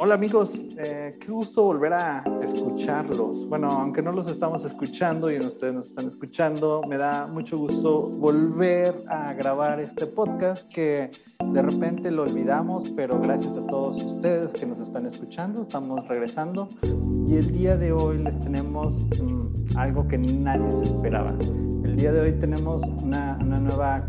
Hola 0.00 0.14
amigos, 0.14 0.62
eh, 0.76 1.18
qué 1.18 1.26
gusto 1.32 1.64
volver 1.64 1.92
a 1.92 2.22
escucharlos. 2.40 3.48
Bueno, 3.48 3.66
aunque 3.66 4.00
no 4.00 4.12
los 4.12 4.30
estamos 4.30 4.64
escuchando 4.64 5.28
y 5.28 5.38
ustedes 5.40 5.74
nos 5.74 5.88
están 5.88 6.06
escuchando, 6.06 6.82
me 6.88 6.96
da 6.96 7.26
mucho 7.26 7.58
gusto 7.58 8.02
volver 8.02 8.94
a 9.08 9.32
grabar 9.32 9.80
este 9.80 10.06
podcast 10.06 10.70
que 10.70 11.10
de 11.44 11.62
repente 11.62 12.12
lo 12.12 12.22
olvidamos, 12.22 12.90
pero 12.90 13.20
gracias 13.20 13.56
a 13.56 13.66
todos 13.66 14.00
ustedes 14.00 14.52
que 14.52 14.66
nos 14.66 14.78
están 14.78 15.04
escuchando, 15.04 15.62
estamos 15.62 16.06
regresando 16.06 16.68
y 17.26 17.34
el 17.34 17.50
día 17.50 17.76
de 17.76 17.90
hoy 17.90 18.18
les 18.18 18.38
tenemos 18.38 19.04
mm, 19.20 19.76
algo 19.76 20.06
que 20.06 20.16
nadie 20.16 20.70
se 20.76 20.92
esperaba. 20.92 21.34
El 21.82 21.96
día 21.96 22.12
de 22.12 22.20
hoy 22.20 22.38
tenemos 22.38 22.82
una, 23.02 23.36
una 23.42 23.58
nueva 23.58 24.08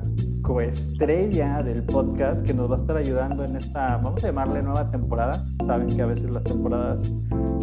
coestrella 0.50 1.62
del 1.62 1.84
podcast 1.84 2.44
que 2.44 2.56
nos 2.56 2.72
va 2.72 2.78
a 2.78 2.80
estar 2.80 2.98
ayudando 2.98 3.44
en 3.44 3.56
esta, 3.56 3.98
vamos 3.98 4.24
a 4.24 4.28
llamarle 4.28 4.64
nueva 4.64 4.90
temporada. 4.90 5.46
Saben 5.68 5.96
que 5.96 6.02
a 6.02 6.08
veces 6.08 6.28
las 6.32 6.44
temporadas 6.44 7.07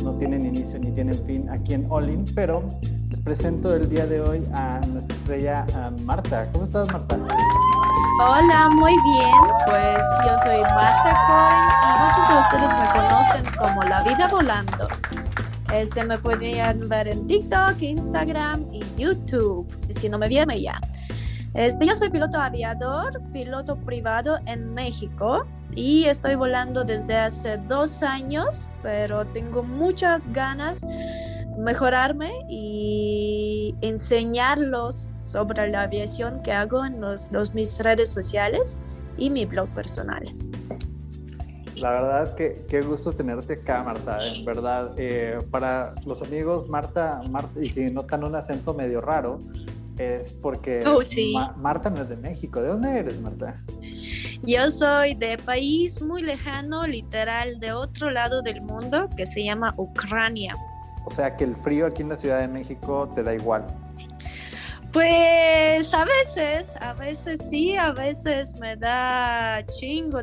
no 0.04 0.12
tienen 0.18 0.46
inicio 0.46 0.78
ni 0.78 0.92
tienen 0.92 1.14
fin 1.26 1.50
aquí 1.50 1.74
en 1.74 1.90
Olin, 1.90 2.24
pero 2.36 2.62
les 3.10 3.18
presento 3.18 3.74
el 3.74 3.88
día 3.88 4.06
de 4.06 4.20
hoy 4.20 4.46
a 4.54 4.80
nuestra 4.86 5.16
estrella 5.16 5.66
Marta. 6.04 6.48
¿Cómo 6.52 6.64
estás, 6.64 6.86
Marta? 6.92 7.18
Hola, 8.20 8.68
muy 8.68 8.92
bien. 8.92 9.34
Pues 9.66 9.98
yo 10.24 10.38
soy 10.44 10.60
Marta 10.62 11.12
Coin 11.26 11.66
y 11.82 12.04
muchos 12.04 12.28
de 12.28 12.38
ustedes 12.38 12.70
me 12.70 12.86
conocen 13.00 13.58
como 13.58 13.82
La 13.82 14.04
Vida 14.04 14.28
Volando. 14.28 14.86
Este 15.74 16.04
me 16.04 16.18
pueden 16.18 16.88
ver 16.88 17.08
en 17.08 17.26
TikTok, 17.26 17.82
Instagram 17.82 18.64
y 18.72 18.84
YouTube. 18.96 19.66
Si 19.90 20.08
no 20.08 20.18
me 20.18 20.28
vieron 20.28 20.54
ya. 20.54 20.80
Este, 21.56 21.86
yo 21.86 21.96
soy 21.96 22.10
piloto 22.10 22.38
aviador, 22.38 23.18
piloto 23.32 23.76
privado 23.76 24.36
en 24.44 24.74
México 24.74 25.46
y 25.74 26.04
estoy 26.04 26.34
volando 26.34 26.84
desde 26.84 27.16
hace 27.16 27.56
dos 27.56 28.02
años, 28.02 28.68
pero 28.82 29.24
tengo 29.24 29.62
muchas 29.62 30.30
ganas 30.34 30.84
mejorarme 31.56 32.30
y 32.50 33.74
enseñarlos 33.80 35.10
sobre 35.22 35.68
la 35.68 35.84
aviación 35.84 36.42
que 36.42 36.52
hago 36.52 36.84
en 36.84 37.00
los, 37.00 37.54
mis 37.54 37.82
redes 37.82 38.10
sociales 38.10 38.76
y 39.16 39.30
mi 39.30 39.46
blog 39.46 39.70
personal. 39.70 40.24
La 41.74 41.90
verdad 41.90 42.34
que 42.34 42.66
qué 42.68 42.82
gusto 42.82 43.12
tenerte 43.12 43.54
acá, 43.54 43.82
Marta. 43.82 44.26
En 44.26 44.44
verdad, 44.44 44.92
eh, 44.98 45.38
para 45.50 45.94
los 46.04 46.20
amigos, 46.20 46.68
Marta, 46.68 47.22
Marta, 47.30 47.58
y 47.62 47.70
si 47.70 47.90
notan 47.90 48.24
un 48.24 48.34
acento 48.34 48.74
medio 48.74 49.00
raro, 49.00 49.40
es 49.98 50.32
porque 50.32 50.84
oh, 50.86 51.00
Marta 51.56 51.90
no 51.90 52.02
es 52.02 52.08
de 52.08 52.16
México. 52.16 52.60
¿De 52.60 52.68
dónde 52.68 52.98
eres, 52.98 53.20
Marta? 53.20 53.62
Yo 54.42 54.68
soy 54.68 55.14
de 55.14 55.38
país 55.38 56.02
muy 56.02 56.22
lejano, 56.22 56.86
literal, 56.86 57.58
de 57.58 57.72
otro 57.72 58.10
lado 58.10 58.42
del 58.42 58.60
mundo, 58.62 59.08
que 59.16 59.26
se 59.26 59.44
llama 59.44 59.74
Ucrania. 59.76 60.54
O 61.04 61.10
sea 61.10 61.36
que 61.36 61.44
el 61.44 61.56
frío 61.56 61.86
aquí 61.86 62.02
en 62.02 62.10
la 62.10 62.18
Ciudad 62.18 62.40
de 62.40 62.48
México 62.48 63.10
te 63.14 63.22
da 63.22 63.34
igual. 63.34 63.66
Pues 64.92 65.92
a 65.92 66.04
veces, 66.04 66.74
a 66.80 66.94
veces 66.94 67.40
sí, 67.50 67.76
a 67.76 67.92
veces 67.92 68.58
me 68.58 68.76
da 68.76 69.64
chingo. 69.66 70.20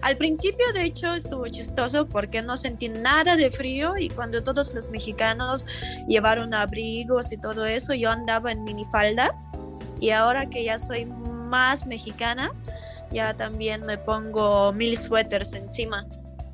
Al 0.00 0.16
principio, 0.16 0.64
de 0.72 0.84
hecho, 0.84 1.12
estuvo 1.12 1.46
chistoso 1.48 2.06
porque 2.06 2.40
no 2.40 2.56
sentí 2.56 2.88
nada 2.88 3.36
de 3.36 3.50
frío 3.50 3.98
y 3.98 4.08
cuando 4.08 4.42
todos 4.42 4.72
los 4.72 4.88
mexicanos 4.88 5.66
llevaron 6.08 6.54
abrigos 6.54 7.32
y 7.32 7.36
todo 7.36 7.66
eso, 7.66 7.92
yo 7.92 8.10
andaba 8.10 8.50
en 8.50 8.64
minifalda 8.64 9.30
y 10.00 10.10
ahora 10.10 10.46
que 10.46 10.64
ya 10.64 10.78
soy 10.78 11.06
más 11.06 11.86
mexicana, 11.86 12.52
ya 13.12 13.34
también 13.34 13.84
me 13.84 13.98
pongo 13.98 14.72
mil 14.72 14.96
suéteres 14.96 15.52
encima. 15.54 16.06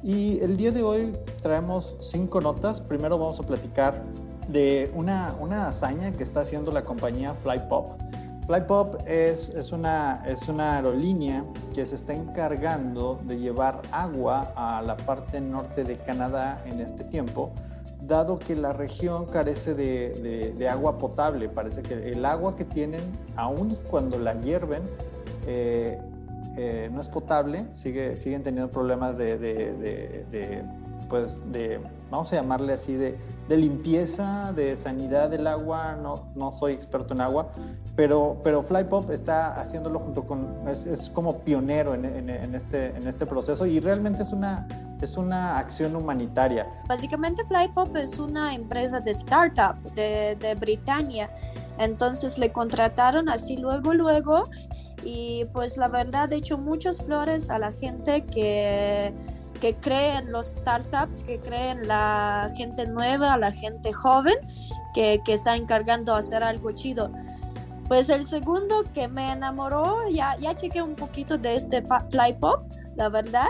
Y 0.03 0.41
el 0.41 0.57
día 0.57 0.71
de 0.71 0.83
hoy 0.83 1.13
traemos 1.43 1.97
cinco 2.01 2.41
notas. 2.41 2.81
Primero 2.81 3.19
vamos 3.19 3.39
a 3.39 3.43
platicar 3.43 4.03
de 4.51 4.91
una, 4.95 5.35
una 5.39 5.69
hazaña 5.69 6.13
que 6.13 6.25
está 6.25 6.41
haciendo 6.41 6.73
la 6.73 6.85
compañía 6.85 7.35
Flypop. 7.43 8.01
Flypop 8.47 9.07
es, 9.07 9.49
es, 9.51 9.71
una, 9.71 10.25
es 10.27 10.49
una 10.49 10.77
aerolínea 10.77 11.45
que 11.75 11.87
se 11.87 11.95
está 11.95 12.15
encargando 12.15 13.21
de 13.25 13.39
llevar 13.39 13.83
agua 13.93 14.53
a 14.57 14.83
la 14.83 14.97
parte 14.97 15.41
norte 15.41 15.85
de 15.85 15.97
Canadá 15.99 16.61
en 16.67 16.81
este 16.81 17.05
tiempo, 17.05 17.53
dado 18.03 18.41
que 18.41 18.57
la 18.57 18.73
región 18.73 19.27
carece 19.27 19.75
de, 19.75 20.53
de, 20.57 20.69
agua 20.69 20.99
potable. 20.99 21.49
Parece 21.49 21.83
que 21.83 22.11
el 22.11 22.25
agua 22.25 22.57
que 22.57 22.65
tienen, 22.65 23.03
aun 23.37 23.77
cuando 23.89 24.19
la 24.19 24.35
hierven, 24.41 24.83
eh, 25.47 26.01
eh, 26.57 26.91
no 26.93 27.01
es 27.01 27.09
potable, 27.09 27.67
sigue, 27.75 28.17
siguen 28.17 28.43
teniendo 28.43 28.69
problemas 28.71 29.17
de, 29.17 29.39
de 29.39 30.65
pues 31.11 31.37
de, 31.53 31.81
vamos 32.11 32.33
a 32.33 32.37
llamarle 32.37 32.73
así, 32.73 32.95
de, 32.95 33.19
de, 33.49 33.57
limpieza, 33.57 34.53
de 34.55 34.77
sanidad 34.77 35.29
del 35.29 35.47
agua, 35.47 35.97
no, 36.01 36.33
no 36.37 36.53
soy 36.53 36.73
experto 36.73 37.13
en 37.13 37.21
agua, 37.21 37.49
pero, 37.97 38.39
pero 38.43 38.63
Flypop 38.63 39.11
está 39.11 39.53
haciéndolo 39.61 39.99
junto 39.99 40.25
con, 40.25 40.69
es, 40.69 40.87
es 40.87 41.11
como 41.11 41.41
pionero 41.41 41.95
en, 41.95 42.05
en, 42.05 42.55
este, 42.55 42.97
en 42.97 43.07
este 43.09 43.27
proceso 43.27 43.67
y 43.67 43.81
realmente 43.81 44.23
es 44.23 44.33
una, 44.33 44.67
es 45.03 45.17
una 45.17 45.59
acción 45.59 45.97
humanitaria. 45.97 46.67
Básicamente 46.89 47.45
Flypop 47.45 47.95
es 47.97 48.19
una 48.19 48.55
empresa 48.55 49.01
de 49.01 49.11
startup 49.11 49.77
de, 49.95 50.37
de 50.37 50.55
Britania, 50.55 51.29
entonces 51.79 52.39
le 52.39 52.53
contrataron 52.53 53.29
así 53.29 53.57
luego, 53.57 53.93
luego 53.93 54.49
y 55.03 55.47
pues 55.53 55.77
la 55.77 55.89
verdad 55.89 56.33
he 56.33 56.37
hecho 56.37 56.59
muchas 56.59 57.03
flores 57.03 57.51
a 57.51 57.59
la 57.59 57.73
gente 57.73 58.25
que 58.27 59.13
que 59.61 59.75
creen 59.77 60.33
los 60.33 60.47
startups, 60.47 61.23
que 61.23 61.39
creen 61.39 61.87
la 61.87 62.51
gente 62.57 62.87
nueva, 62.87 63.37
la 63.37 63.53
gente 63.53 63.93
joven 63.93 64.37
que, 64.95 65.21
que 65.25 65.35
está 65.35 65.57
encargando 65.57 66.15
hacer 66.15 66.43
algo 66.43 66.73
chido. 66.73 67.11
Pues 67.89 68.09
el 68.09 68.25
segundo 68.25 68.85
que 68.95 69.09
me 69.09 69.33
enamoró, 69.33 70.09
ya, 70.09 70.37
ya 70.39 70.55
chequé 70.55 70.81
un 70.81 70.95
poquito 70.95 71.37
de 71.37 71.57
este 71.57 71.83
Flypop, 72.11 72.63
la 72.97 73.09
verdad. 73.09 73.49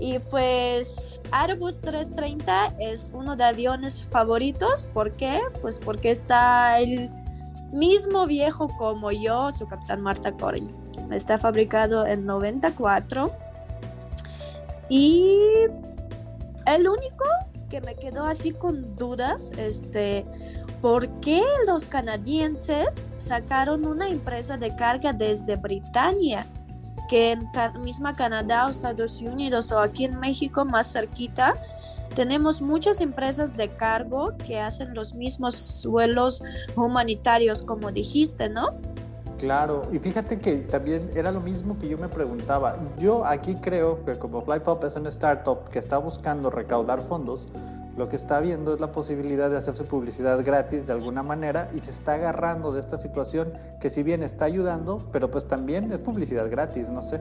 Y 0.00 0.18
pues 0.18 1.20
Airbus 1.30 1.78
330 1.82 2.76
es 2.78 3.12
uno 3.14 3.36
de 3.36 3.44
aviones 3.44 4.08
favoritos. 4.10 4.86
¿Por 4.94 5.14
qué? 5.16 5.40
Pues 5.60 5.78
porque 5.78 6.10
está 6.10 6.80
el 6.80 7.10
mismo 7.70 8.26
viejo 8.26 8.68
como 8.78 9.12
yo, 9.12 9.50
su 9.50 9.66
capitán 9.68 10.00
Marta 10.00 10.32
Corey. 10.32 10.66
Está 11.10 11.36
fabricado 11.36 12.06
en 12.06 12.24
94 12.24 13.30
y 14.90 15.48
el 16.66 16.88
único 16.88 17.24
que 17.70 17.80
me 17.80 17.94
quedó 17.94 18.24
así 18.24 18.50
con 18.50 18.96
dudas, 18.96 19.52
este, 19.56 20.26
¿por 20.82 21.08
qué 21.20 21.42
los 21.66 21.86
canadienses 21.86 23.06
sacaron 23.18 23.86
una 23.86 24.08
empresa 24.08 24.56
de 24.56 24.74
carga 24.74 25.12
desde 25.12 25.56
Britania? 25.56 26.44
Que 27.08 27.32
en 27.32 27.48
misma 27.82 28.14
Canadá 28.16 28.66
o 28.66 28.70
Estados 28.70 29.22
Unidos 29.22 29.70
o 29.72 29.78
aquí 29.78 30.04
en 30.04 30.18
México 30.18 30.64
más 30.64 30.92
cerquita, 30.92 31.54
tenemos 32.14 32.60
muchas 32.60 33.00
empresas 33.00 33.56
de 33.56 33.68
cargo 33.68 34.36
que 34.44 34.58
hacen 34.58 34.94
los 34.94 35.14
mismos 35.14 35.86
vuelos 35.88 36.42
humanitarios, 36.74 37.62
como 37.62 37.92
dijiste, 37.92 38.48
¿no? 38.48 38.70
Claro, 39.40 39.88
y 39.90 39.98
fíjate 39.98 40.38
que 40.38 40.58
también 40.58 41.10
era 41.14 41.32
lo 41.32 41.40
mismo 41.40 41.78
que 41.78 41.88
yo 41.88 41.96
me 41.96 42.08
preguntaba. 42.08 42.76
Yo 42.98 43.24
aquí 43.24 43.54
creo 43.54 44.04
que 44.04 44.18
como 44.18 44.42
Flypop 44.42 44.84
es 44.84 44.96
una 44.96 45.08
startup 45.08 45.70
que 45.70 45.78
está 45.78 45.96
buscando 45.96 46.50
recaudar 46.50 47.00
fondos, 47.00 47.46
lo 47.96 48.10
que 48.10 48.16
está 48.16 48.40
viendo 48.40 48.74
es 48.74 48.80
la 48.80 48.92
posibilidad 48.92 49.48
de 49.48 49.56
hacerse 49.56 49.84
publicidad 49.84 50.44
gratis 50.44 50.86
de 50.86 50.92
alguna 50.92 51.22
manera 51.22 51.70
y 51.74 51.80
se 51.80 51.90
está 51.90 52.14
agarrando 52.14 52.70
de 52.70 52.80
esta 52.80 52.98
situación 52.98 53.54
que 53.80 53.88
si 53.88 54.02
bien 54.02 54.22
está 54.22 54.44
ayudando, 54.44 54.98
pero 55.10 55.30
pues 55.30 55.48
también 55.48 55.90
es 55.90 55.98
publicidad 55.98 56.50
gratis, 56.50 56.90
no 56.90 57.02
sé. 57.02 57.20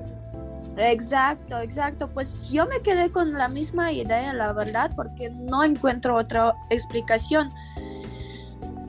Exacto, 0.78 1.60
exacto. 1.60 2.10
Pues 2.10 2.52
yo 2.52 2.66
me 2.66 2.82
quedé 2.82 3.12
con 3.12 3.34
la 3.34 3.50
misma 3.50 3.92
idea, 3.92 4.34
la 4.34 4.54
verdad, 4.54 4.92
porque 4.96 5.30
no 5.30 5.64
encuentro 5.64 6.16
otra 6.16 6.54
explicación. 6.70 7.50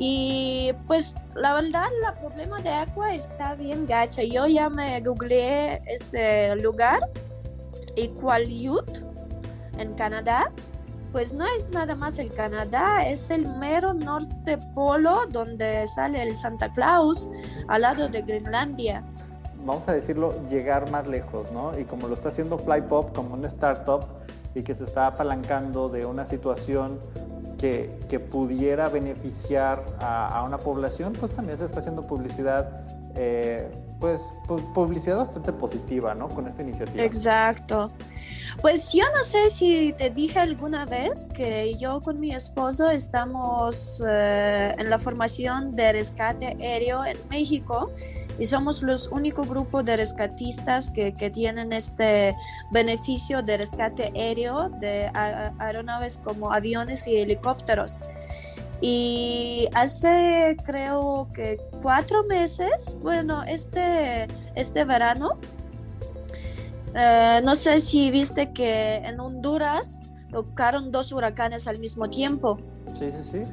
Y 0.03 0.73
pues 0.87 1.15
la 1.35 1.53
verdad, 1.53 1.89
el 2.09 2.19
problema 2.21 2.59
de 2.63 2.71
agua 2.71 3.15
está 3.15 3.55
bien 3.55 3.87
gacha. 3.87 4.23
Yo 4.23 4.47
ya 4.47 4.71
me 4.71 4.99
googleé 5.03 5.83
este 5.85 6.57
lugar, 6.57 7.01
Iqaluit, 7.97 9.05
en 9.77 9.93
Canadá. 9.97 10.51
Pues 11.13 11.35
no 11.35 11.45
es 11.45 11.69
nada 11.71 11.95
más 11.97 12.19
el 12.19 12.33
Canadá, 12.33 13.07
es 13.07 13.31
el 13.31 13.47
mero 13.57 13.93
norte 13.93 14.57
polo 14.75 15.27
donde 15.29 15.87
sale 15.87 16.23
el 16.23 16.35
Santa 16.35 16.73
Claus 16.73 17.29
al 17.69 17.83
lado 17.83 18.09
de 18.09 18.23
Groenlandia. 18.23 19.05
Vamos 19.67 19.87
a 19.87 19.93
decirlo, 19.93 20.33
llegar 20.49 20.91
más 20.91 21.07
lejos, 21.07 21.53
¿no? 21.53 21.79
Y 21.79 21.85
como 21.85 22.09
lo 22.09 22.15
está 22.15 22.31
haciendo 22.31 22.57
Flypop 22.57 23.15
como 23.15 23.35
una 23.35 23.49
startup 23.49 24.07
y 24.55 24.63
que 24.63 24.75
se 24.75 24.85
está 24.85 25.09
apalancando 25.09 25.91
de 25.91 26.07
una 26.07 26.27
situación 26.27 27.01
que, 27.61 28.19
pudiera 28.31 28.89
beneficiar 28.89 29.85
a, 30.01 30.43
una 30.45 30.59
población, 30.59 31.13
pues 31.13 31.33
también 31.33 31.59
se 31.59 31.67
está 31.67 31.81
haciendo 31.81 32.07
publicidad 32.07 32.87
eh, 33.15 33.71
pues, 33.99 34.23
publicidad 34.75 35.19
bastante 35.19 35.53
positiva, 35.53 36.15
¿no? 36.15 36.29
Con 36.29 36.47
esta 36.49 36.63
iniciativa. 36.63 37.05
Exacto. 37.05 37.91
Pues 38.63 38.93
yo 38.95 39.05
no 39.15 39.23
sé 39.23 39.51
si 39.51 39.93
te 39.93 40.09
dije 40.11 40.39
alguna 40.39 40.87
vez 40.87 41.27
que 41.35 41.77
yo 41.77 42.01
con 42.01 42.19
mi 42.19 42.35
esposo 42.35 42.89
estamos 42.91 44.03
eh, 44.07 44.75
en 44.79 44.89
la 44.89 44.99
formación 44.99 45.77
de 45.77 45.93
rescate 45.93 46.47
aéreo 46.47 47.05
en 47.05 47.19
México 47.29 47.91
y 48.39 48.47
somos 48.47 48.83
los 48.83 49.09
únicos 49.09 49.49
grupos 49.49 49.85
de 49.85 49.97
rescatistas 49.97 50.91
que, 50.91 51.15
que, 51.15 51.31
tienen 51.31 51.73
este 51.73 52.35
beneficio 52.71 53.43
de 53.43 53.57
rescate 53.57 54.13
aéreo 54.15 54.71
de 54.81 55.11
aeronaves 55.59 56.19
como 56.19 56.53
aviones 56.53 57.07
y 57.07 57.17
helicópteros. 57.17 57.99
Y 58.81 59.69
hace 59.75 60.57
creo 60.65 61.29
que 61.35 61.61
cuatro 61.83 62.25
meses, 62.25 62.97
bueno, 63.03 63.43
este, 63.45 64.27
este 64.55 64.85
verano, 64.85 65.39
eh, 66.95 67.41
no 67.45 67.55
sé 67.55 67.79
si 67.81 68.11
viste 68.11 68.53
que 68.53 68.97
en 68.97 69.21
Honduras 69.21 70.01
tocaron 70.31 70.91
dos 70.91 71.13
huracanes 71.13 71.67
al 71.69 71.79
mismo 71.79 72.09
tiempo. 72.09 72.59
Sí, 72.99 73.13
sí, 73.13 73.45
sí. 73.45 73.53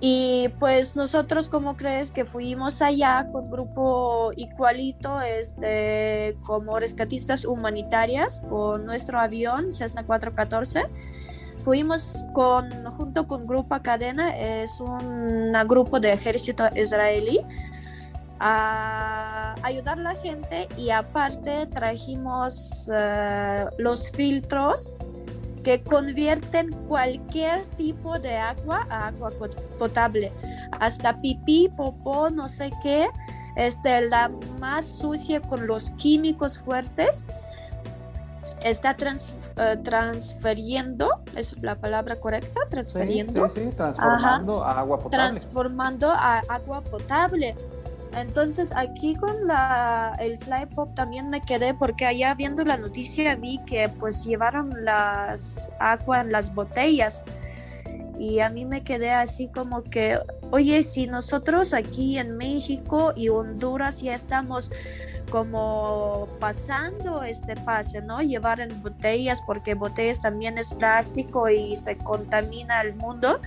Y 0.00 0.50
pues 0.58 0.94
nosotros, 0.94 1.48
como 1.48 1.76
crees 1.76 2.10
que 2.10 2.24
fuimos 2.24 2.82
allá 2.82 3.28
con 3.32 3.48
grupo 3.48 4.30
igualito, 4.36 5.20
este, 5.20 6.36
como 6.44 6.78
rescatistas 6.78 7.44
humanitarias, 7.44 8.42
con 8.48 8.84
nuestro 8.84 9.18
avión 9.18 9.72
Cessna 9.72 10.04
414? 10.04 10.84
fuimos 11.66 12.24
con, 12.32 12.70
junto 12.92 13.26
con 13.26 13.44
Grupo 13.44 13.76
Cadena, 13.82 14.38
es 14.38 14.78
un 14.78 15.52
grupo 15.66 15.98
de 15.98 16.12
ejército 16.12 16.62
israelí, 16.76 17.40
a 18.38 19.56
ayudar 19.64 19.98
a 19.98 20.02
la 20.02 20.14
gente 20.14 20.68
y 20.76 20.90
aparte 20.90 21.66
trajimos 21.66 22.88
eh, 22.94 23.64
los 23.78 24.12
filtros 24.12 24.92
que 25.66 25.82
convierten 25.82 26.70
cualquier 26.86 27.64
tipo 27.76 28.20
de 28.20 28.36
agua 28.36 28.86
a 28.88 29.08
agua 29.08 29.32
potable, 29.80 30.32
hasta 30.78 31.20
pipí, 31.20 31.68
popó, 31.76 32.30
no 32.30 32.46
sé 32.46 32.70
qué, 32.84 33.08
este, 33.56 34.02
la 34.02 34.30
más 34.60 34.86
sucia 34.86 35.40
con 35.40 35.66
los 35.66 35.90
químicos 35.90 36.56
fuertes, 36.56 37.24
está 38.62 38.94
trans 38.94 39.34
transfiriendo, 39.82 41.10
¿es 41.34 41.60
la 41.60 41.74
palabra 41.74 42.14
correcta? 42.14 42.60
Transfiriendo. 42.70 43.48
Sí, 43.48 43.62
sí, 43.62 43.72
transformando 43.74 44.62
a 44.62 44.78
agua 44.78 45.00
potable. 45.00 45.30
Transformando 45.30 46.10
a 46.12 46.44
agua 46.48 46.80
potable. 46.82 47.56
Entonces 48.16 48.72
aquí 48.74 49.14
con 49.14 49.46
la, 49.46 50.16
el 50.18 50.38
Fly 50.38 50.66
Pop 50.74 50.94
también 50.94 51.28
me 51.28 51.42
quedé 51.42 51.74
porque 51.74 52.06
allá 52.06 52.32
viendo 52.34 52.64
la 52.64 52.78
noticia 52.78 53.34
vi 53.36 53.60
que 53.66 53.90
pues 53.90 54.24
llevaron 54.24 54.72
las 54.84 55.70
agua 55.78 56.22
en 56.22 56.32
las 56.32 56.54
botellas 56.54 57.22
y 58.18 58.40
a 58.40 58.48
mí 58.48 58.64
me 58.64 58.82
quedé 58.82 59.10
así 59.10 59.48
como 59.48 59.82
que, 59.82 60.18
oye, 60.50 60.82
si 60.82 61.06
nosotros 61.06 61.74
aquí 61.74 62.18
en 62.18 62.38
México 62.38 63.12
y 63.14 63.28
Honduras 63.28 64.00
ya 64.00 64.14
estamos 64.14 64.70
como 65.30 66.28
pasando 66.38 67.22
este 67.22 67.56
pase, 67.56 68.00
¿no? 68.00 68.22
Llevar 68.22 68.60
en 68.60 68.82
botellas, 68.82 69.42
porque 69.42 69.74
botellas 69.74 70.20
también 70.22 70.56
es 70.56 70.70
plástico 70.70 71.48
y 71.48 71.76
se 71.76 71.98
contamina 71.98 72.80
el 72.80 72.94
mundo. 72.94 73.40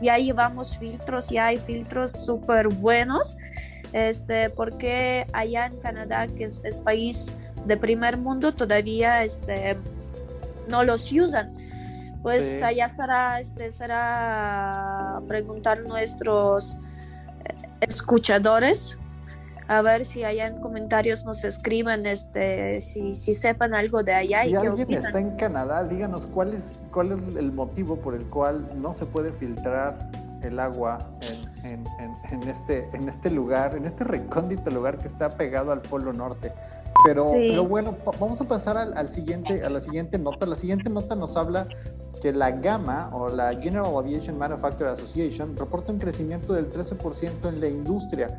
Ya 0.00 0.18
llevamos 0.18 0.78
filtros, 0.78 1.28
ya 1.28 1.46
hay 1.46 1.58
filtros 1.58 2.12
súper 2.12 2.68
buenos, 2.68 3.36
este, 3.92 4.50
porque 4.50 5.26
allá 5.32 5.66
en 5.66 5.76
Canadá, 5.78 6.26
que 6.26 6.44
es, 6.44 6.78
país 6.84 7.38
de 7.64 7.76
primer 7.76 8.16
mundo, 8.16 8.54
todavía 8.54 9.24
este, 9.24 9.76
no 10.68 10.84
los 10.84 11.10
usan. 11.12 11.54
Pues 12.22 12.62
allá 12.62 12.88
será, 12.88 13.38
este, 13.38 13.70
será 13.70 15.20
preguntar 15.28 15.80
nuestros 15.82 16.74
eh, 17.44 17.54
escuchadores 17.80 18.98
a 19.68 19.82
ver 19.82 20.04
si 20.04 20.22
allá 20.24 20.46
en 20.46 20.60
comentarios 20.60 21.24
nos 21.24 21.42
escriben 21.44 22.06
este 22.06 22.80
si, 22.80 23.12
si 23.14 23.34
sepan 23.34 23.74
algo 23.74 24.02
de 24.02 24.14
allá. 24.14 24.44
Si 24.44 24.50
y 24.50 24.54
alguien 24.54 24.92
está 24.92 25.18
en 25.18 25.36
Canadá, 25.36 25.84
díganos 25.84 26.26
cuál 26.28 26.54
es, 26.54 26.78
cuál 26.92 27.12
es 27.12 27.36
el 27.36 27.52
motivo 27.52 27.96
por 27.96 28.14
el 28.14 28.26
cual 28.26 28.68
no 28.80 28.92
se 28.92 29.06
puede 29.06 29.32
filtrar 29.32 30.10
el 30.42 30.60
agua 30.60 30.98
en, 31.20 31.45
en, 31.72 32.42
este, 32.48 32.88
en 32.92 33.08
este 33.08 33.30
lugar, 33.30 33.74
en 33.76 33.84
este 33.84 34.04
recóndito 34.04 34.70
lugar 34.70 34.98
que 34.98 35.08
está 35.08 35.30
pegado 35.36 35.72
al 35.72 35.82
Polo 35.82 36.12
Norte. 36.12 36.52
Pero, 37.04 37.30
bueno, 37.64 37.96
vamos 38.18 38.40
a 38.40 38.44
pasar 38.44 38.76
al, 38.76 38.96
al, 38.96 39.12
siguiente, 39.12 39.62
a 39.62 39.68
la 39.68 39.80
siguiente 39.80 40.18
nota. 40.18 40.46
La 40.46 40.56
siguiente 40.56 40.88
nota 40.88 41.14
nos 41.14 41.36
habla 41.36 41.68
que 42.22 42.32
la 42.32 42.50
GAMA 42.50 43.10
o 43.12 43.28
la 43.28 43.54
General 43.60 43.94
Aviation 43.96 44.38
Manufacturing 44.38 44.94
Association 44.94 45.56
reporta 45.56 45.92
un 45.92 45.98
crecimiento 45.98 46.54
del 46.54 46.70
13% 46.70 47.48
en 47.48 47.60
la 47.60 47.68
industria 47.68 48.38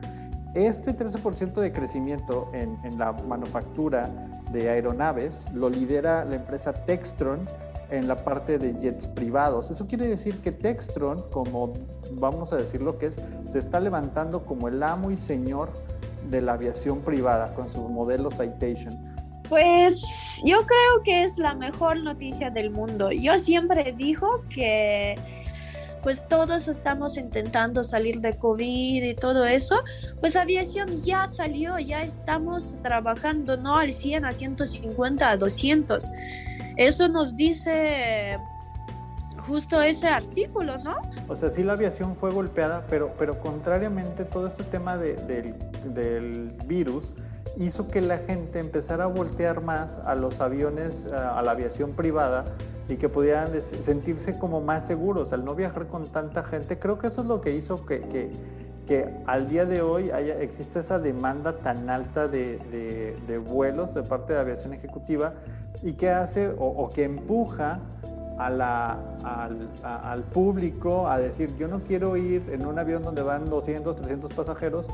este 0.65 0.95
13% 0.95 1.53
de 1.53 1.71
crecimiento 1.71 2.50
en, 2.53 2.97
la 2.97 3.12
manufactura 3.13 4.09
de 4.51 4.69
aeronaves 4.69 5.45
lo 5.53 5.69
lidera 5.69 6.25
la 6.25 6.38
empresa 6.38 6.74
Textron 6.74 7.41
en 7.89 8.07
la 8.07 8.24
parte 8.24 8.57
de 8.57 8.74
jets 8.80 9.07
privados. 9.07 9.72
Eso 9.72 9.88
quiere 9.88 10.07
decir 10.07 10.39
que 10.42 10.51
Textron, 10.51 11.24
como 11.31 11.74
vamos 12.13 12.51
a 12.54 12.57
decir 12.57 12.81
lo 12.81 12.98
que 12.98 13.07
es, 13.07 13.16
se 13.51 13.60
está 13.60 13.80
levantando 13.80 14.45
como 14.45 14.68
el 14.68 14.81
amo 14.84 15.12
y 15.12 15.18
señor 15.18 15.72
de 16.30 16.42
la 16.42 16.54
aviación 16.54 17.00
privada 17.01 17.54
con 17.54 17.72
su 17.72 17.88
modelo 17.88 18.30
Citation. 18.30 19.18
Pues 19.48 20.42
yo 20.44 20.57
creo 20.57 21.04
que 21.06 21.24
es 21.24 21.38
la 21.38 21.54
mejor 21.54 22.01
noticia 22.01 22.50
del 22.50 22.69
mundo. 22.69 23.12
Yo 23.12 23.38
siempre 23.38 23.94
digo 23.94 24.44
que 24.50 25.16
pues 26.03 26.27
todos 26.27 26.67
estamos 26.67 27.17
intentando 27.17 27.83
salir 27.83 28.21
de 28.21 28.38
COVID 28.38 29.03
y 29.03 29.15
todo 29.15 29.45
eso, 29.45 29.75
pues 30.19 30.35
aviación 30.35 31.01
ya 31.03 31.27
salió, 31.27 31.79
ya 31.79 32.01
estamos 32.01 32.77
trabajando 32.81 33.57
no 33.57 33.77
al 33.77 33.94
100, 33.94 34.25
a 34.25 34.33
150, 34.33 35.29
a 35.29 35.38
200. 35.38 36.05
Eso 36.77 37.07
nos 37.07 37.35
dice 37.35 38.38
justo 39.47 39.81
ese 39.81 40.07
artículo, 40.07 40.77
¿no? 40.79 40.97
O 41.27 41.35
sea, 41.35 41.49
sí 41.49 41.63
la 41.63 41.73
aviación 41.73 42.15
fue 42.17 42.31
golpeada, 42.31 42.85
pero, 42.89 43.13
pero 43.17 43.39
contrariamente 43.39 44.25
todo 44.25 44.47
este 44.47 44.63
tema 44.63 44.97
de, 44.97 45.15
del 45.85 46.51
virus 46.65 47.13
hizo 47.59 47.88
que 47.88 48.01
la 48.01 48.19
gente 48.19 48.59
empezara 48.59 49.06
a 49.06 49.07
voltear 49.07 49.62
más 49.62 49.98
a 50.06 50.15
los 50.15 50.39
aviones, 50.42 51.07
a 51.07 51.42
la 51.42 51.51
aviación 51.51 51.92
privada, 51.92 52.45
y 52.89 52.95
que 52.95 53.09
pudieran 53.09 53.51
sentirse 53.83 54.38
como 54.39 54.62
más 54.62 54.88
seguros 54.88 55.34
al 55.34 55.43
no 55.43 55.55
viajar 55.55 55.88
con 55.88 56.05
tanta 56.08 56.43
gente. 56.43 56.79
Creo 56.79 56.98
que 57.00 57.08
eso 57.08 57.22
es 57.22 57.27
lo 57.27 57.41
que 57.41 57.55
hizo 57.55 57.86
que, 57.86 58.01
que, 58.01 58.31
que 58.88 59.10
al 59.25 59.50
día 59.50 59.65
de 59.65 59.81
hoy 59.81 60.10
haya, 60.12 60.39
existe 60.39 60.79
esa 60.79 61.00
demanda 61.00 61.58
tan 61.58 61.89
alta 61.89 62.27
de, 62.27 63.17
de, 63.27 63.38
vuelos 63.38 63.93
de 63.93 64.03
parte 64.03 64.34
de 64.34 64.39
aviación 64.39 64.74
ejecutiva 64.74 65.34
y 65.84 65.93
que 65.93 66.10
hace 66.10 66.48
o, 66.48 66.65
o 66.65 66.89
que 66.89 67.03
empuja 67.03 67.79
a 68.38 68.50
la, 68.50 69.00
al, 69.24 69.70
al, 69.84 70.24
público 70.24 71.08
a 71.08 71.17
decir, 71.17 71.56
yo 71.58 71.67
no 71.67 71.82
quiero 71.84 72.15
ir 72.17 72.50
en 72.51 72.65
un 72.65 72.77
avión 72.77 73.01
donde 73.01 73.24
van 73.24 73.46
200, 73.46 73.96
300 73.96 74.34
pasajeros 74.34 74.86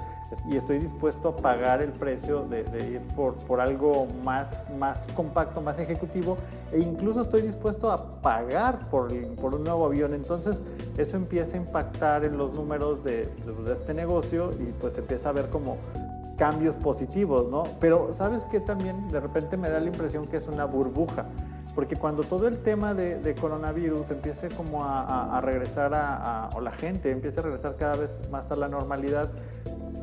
y 0.48 0.58
estoy 0.58 0.80
dispuesto 0.80 1.30
a 1.30 1.36
pagar 1.36 1.82
el 1.82 1.92
precio 1.92 2.46
de, 2.46 2.62
ir 2.90 3.02
por, 3.16 3.36
por, 3.36 3.60
algo 3.60 4.08
más, 4.24 4.48
más 4.78 5.06
compacto, 5.16 5.62
más 5.62 5.78
ejecutivo 5.80 6.38
e 6.72 6.80
incluso 6.80 7.24
estoy 7.24 7.42
dispuesto 7.42 7.92
a 7.92 8.22
pagar 8.22 8.90
por, 8.90 9.14
por 9.36 9.56
un 9.56 9.64
nuevo 9.64 9.86
avión. 9.86 10.14
Entonces 10.14 10.62
eso 10.98 11.18
empieza 11.18 11.56
a 11.56 11.60
impactar 11.60 12.24
en 12.24 12.38
los 12.38 12.54
números 12.56 13.04
de, 13.04 13.26
de 13.26 13.74
este 13.74 13.94
negocio 13.94 14.52
y 14.60 14.72
pues 14.80 14.98
empieza 14.98 15.30
a 15.30 15.32
ver 15.34 15.50
como 15.50 15.78
cambios 16.38 16.76
positivos, 16.78 17.50
¿no? 17.50 17.64
Pero 17.80 18.14
sabes 18.14 18.46
que 18.46 18.60
también 18.60 19.08
de 19.10 19.20
repente 19.20 19.56
me 19.58 19.70
da 19.70 19.80
la 19.80 19.88
impresión 19.88 20.28
que 20.28 20.38
es 20.38 20.48
una 20.48 20.66
burbuja 20.66 21.26
porque 21.76 21.96
cuando 21.96 22.24
todo 22.24 22.48
el 22.48 22.60
tema 22.60 22.94
de, 22.94 23.36
coronavirus 23.40 24.12
empiece 24.12 24.50
como 24.50 24.84
a, 24.86 25.40
regresar 25.42 25.94
a, 25.94 26.50
o 26.56 26.62
la 26.62 26.72
gente 26.72 27.10
empiece 27.12 27.40
a 27.40 27.44
regresar 27.44 27.76
cada 27.78 27.96
vez 27.96 28.10
más 28.30 28.52
a 28.52 28.56
la 28.56 28.68
normalidad, 28.68 29.30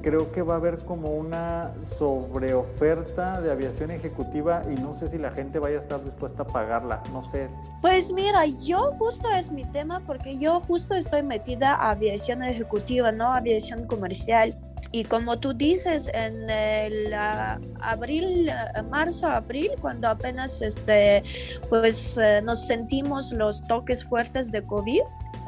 creo 0.02 0.32
que 0.32 0.42
va 0.42 0.54
a 0.54 0.56
haber 0.56 0.78
como 0.78 1.10
una 1.14 1.72
sobreoferta 1.98 3.40
de 3.40 3.50
aviación 3.50 3.90
ejecutiva 3.90 4.62
y 4.70 4.80
no 4.80 4.96
sé 4.96 5.08
si 5.08 5.18
la 5.18 5.30
gente 5.30 5.58
vaya 5.58 5.78
a 5.78 5.82
estar 5.82 6.02
dispuesta 6.02 6.42
a 6.42 6.46
pagarla, 6.46 7.02
no 7.12 7.22
sé. 7.28 7.48
Pues 7.80 8.10
mira, 8.10 8.46
yo 8.46 8.92
justo 8.98 9.28
es 9.30 9.50
mi 9.50 9.64
tema 9.64 10.00
porque 10.06 10.38
yo 10.38 10.60
justo 10.60 10.94
estoy 10.94 11.22
metida 11.22 11.74
a 11.74 11.90
aviación 11.90 12.42
ejecutiva, 12.42 13.12
no 13.12 13.32
aviación 13.32 13.86
comercial. 13.86 14.56
Y 14.92 15.04
como 15.04 15.38
tú 15.38 15.52
dices, 15.54 16.10
en 16.12 16.50
el 16.50 17.12
uh, 17.12 17.62
abril, 17.80 18.50
uh, 18.50 18.82
marzo, 18.88 19.28
abril, 19.28 19.70
cuando 19.80 20.08
apenas 20.08 20.62
este, 20.62 21.22
pues, 21.68 22.18
uh, 22.18 22.44
nos 22.44 22.66
sentimos 22.66 23.30
los 23.30 23.62
toques 23.68 24.02
fuertes 24.02 24.50
de 24.50 24.62
COVID, 24.62 25.02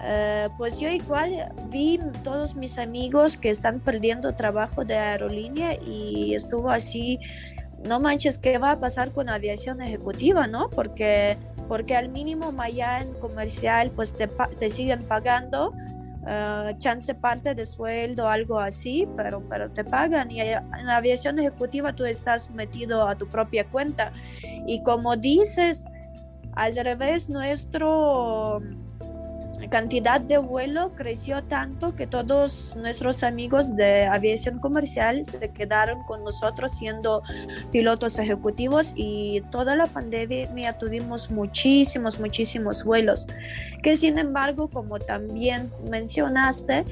eh, 0.04 0.48
pues 0.58 0.78
yo 0.80 0.88
igual 0.88 1.52
vi 1.70 2.00
todos 2.24 2.56
mis 2.56 2.78
amigos 2.78 3.38
que 3.38 3.50
están 3.50 3.78
perdiendo 3.78 4.34
trabajo 4.34 4.84
de 4.84 4.96
aerolínea 4.96 5.74
y 5.80 6.34
estuvo 6.34 6.70
así, 6.70 7.20
no 7.86 8.00
manches, 8.00 8.36
¿qué 8.38 8.58
va 8.58 8.72
a 8.72 8.80
pasar 8.80 9.12
con 9.12 9.28
aviación 9.28 9.80
ejecutiva, 9.80 10.48
no? 10.48 10.70
Porque, 10.70 11.36
porque 11.68 11.94
al 11.94 12.08
mínimo 12.08 12.52
en 12.66 13.14
comercial 13.14 13.92
pues 13.92 14.12
te, 14.12 14.26
te 14.58 14.68
siguen 14.68 15.04
pagando, 15.04 15.72
uh, 16.22 16.76
chance 16.78 17.14
parte 17.14 17.54
de 17.54 17.66
sueldo, 17.66 18.28
algo 18.28 18.58
así, 18.58 19.06
pero, 19.16 19.42
pero 19.48 19.70
te 19.70 19.84
pagan 19.84 20.30
y 20.30 20.40
en 20.40 20.88
aviación 20.88 21.38
ejecutiva 21.38 21.92
tú 21.92 22.04
estás 22.04 22.50
metido 22.50 23.06
a 23.06 23.16
tu 23.16 23.26
propia 23.26 23.64
cuenta. 23.64 24.12
Y 24.66 24.82
como 24.82 25.16
dices, 25.16 25.84
al 26.54 26.76
revés, 26.76 27.28
nuestro 27.28 28.60
cantidad 29.70 30.20
de 30.20 30.38
vuelo 30.38 30.92
creció 30.94 31.42
tanto 31.44 31.94
que 31.94 32.06
todos 32.06 32.76
nuestros 32.76 33.22
amigos 33.22 33.76
de 33.76 34.06
aviación 34.06 34.58
comercial 34.58 35.24
se 35.24 35.50
quedaron 35.50 36.02
con 36.04 36.24
nosotros 36.24 36.72
siendo 36.72 37.22
pilotos 37.70 38.18
ejecutivos 38.18 38.92
y 38.96 39.42
toda 39.50 39.76
la 39.76 39.86
pandemia 39.86 40.78
tuvimos 40.78 41.30
muchísimos, 41.30 42.18
muchísimos 42.18 42.84
vuelos, 42.84 43.26
que 43.82 43.96
sin 43.96 44.18
embargo, 44.18 44.68
como 44.68 44.98
también 44.98 45.70
mencionaste, 45.90 46.84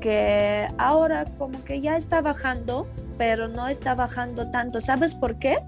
que 0.00 0.68
ahora 0.78 1.24
como 1.38 1.64
que 1.64 1.80
ya 1.80 1.96
está 1.96 2.20
bajando, 2.20 2.86
pero 3.18 3.48
no 3.48 3.68
está 3.68 3.94
bajando 3.94 4.50
tanto. 4.50 4.80
¿Sabes 4.80 5.14
por 5.14 5.38
qué? 5.38 5.58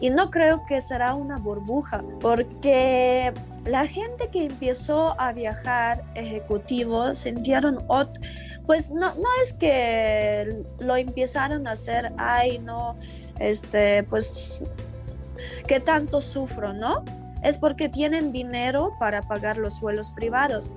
Y 0.00 0.10
no 0.10 0.30
creo 0.30 0.64
que 0.66 0.80
será 0.80 1.14
una 1.14 1.38
burbuja, 1.38 2.04
porque 2.20 3.32
la 3.64 3.86
gente 3.86 4.28
que 4.28 4.44
empezó 4.46 5.20
a 5.20 5.32
viajar 5.32 6.04
ejecutivo 6.14 7.14
sintieron, 7.14 7.84
pues 8.66 8.90
no, 8.90 9.14
no 9.14 9.28
es 9.42 9.52
que 9.54 10.64
lo 10.78 10.96
empezaron 10.96 11.66
a 11.66 11.72
hacer, 11.72 12.12
ay, 12.16 12.58
no, 12.60 12.96
este, 13.40 14.04
pues, 14.04 14.62
que 15.66 15.80
tanto 15.80 16.20
sufro, 16.20 16.72
¿no? 16.72 17.04
Es 17.42 17.58
porque 17.58 17.88
tienen 17.88 18.32
dinero 18.32 18.92
para 18.98 19.22
pagar 19.22 19.58
los 19.58 19.80
vuelos 19.80 20.10
privados 20.10 20.72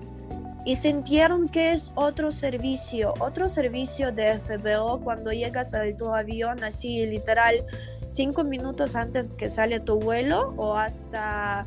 y 0.63 0.75
sintieron 0.75 1.49
que 1.49 1.71
es 1.71 1.91
otro 1.95 2.31
servicio, 2.31 3.13
otro 3.19 3.49
servicio 3.49 4.11
de 4.11 4.39
FBO 4.39 5.01
cuando 5.01 5.31
llegas 5.31 5.73
a 5.73 5.81
tu 5.97 6.13
avión 6.13 6.63
así 6.63 7.05
literal 7.07 7.65
cinco 8.11 8.43
minutos 8.43 8.95
antes 8.95 9.29
que 9.29 9.49
sale 9.49 9.79
tu 9.79 9.99
vuelo 9.99 10.53
o 10.57 10.75
hasta 10.75 11.65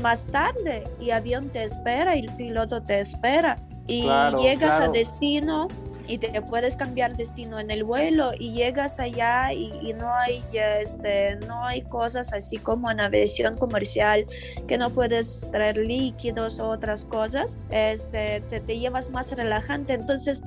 más 0.00 0.26
tarde 0.26 0.84
y 1.00 1.10
avión 1.10 1.48
te 1.48 1.64
espera 1.64 2.16
y 2.16 2.20
el 2.20 2.36
piloto 2.36 2.82
te 2.82 3.00
espera. 3.00 3.56
Y 3.86 4.02
llegas 4.40 4.78
a 4.78 4.88
destino 4.88 5.66
y 6.06 6.18
te 6.18 6.42
puedes 6.42 6.76
cambiar 6.76 7.16
destino 7.16 7.58
en 7.58 7.70
el 7.70 7.82
vuelo 7.82 8.32
y 8.38 8.52
llegas 8.52 9.00
allá 9.00 9.52
y, 9.52 9.92
no 9.94 10.12
hay 10.14 10.44
este 10.52 11.36
no 11.46 11.64
hay 11.64 11.82
cosas 11.82 12.32
así 12.32 12.56
como 12.56 12.90
en 12.90 13.00
aviación 13.00 13.56
comercial 13.56 14.26
que 14.66 14.78
no 14.78 14.90
puedes 14.90 15.48
traer 15.50 15.76
líquidos 15.76 16.60
o 16.60 16.68
otras 16.68 17.04
cosas 17.04 17.58
este 17.70 18.42
te, 18.48 18.60
te 18.60 18.78
llevas 18.78 19.10
más 19.10 19.32
relajante. 19.32 19.94
Entonces 19.94 20.42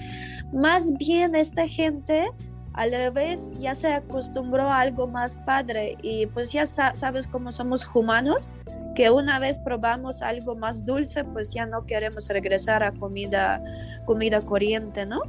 más 0.53 0.93
bien 0.97 1.35
esta 1.35 1.67
gente 1.67 2.29
al 2.73 2.91
revés, 2.91 3.51
ya 3.59 3.73
se 3.73 3.93
acostumbró 3.93 4.69
a 4.69 4.79
algo 4.79 5.07
más 5.07 5.37
padre 5.37 5.97
y 6.01 6.25
pues 6.27 6.51
ya 6.51 6.65
sabes 6.65 7.27
cómo 7.27 7.51
somos 7.51 7.87
humanos, 7.93 8.49
que 8.95 9.09
una 9.09 9.39
vez 9.39 9.59
probamos 9.59 10.21
algo 10.21 10.55
más 10.55 10.85
dulce, 10.85 11.23
pues 11.23 11.53
ya 11.53 11.65
no 11.65 11.85
queremos 11.85 12.27
regresar 12.29 12.83
a 12.83 12.91
comida, 12.91 13.61
comida 14.05 14.41
corriente, 14.41 15.05
¿no? 15.05 15.21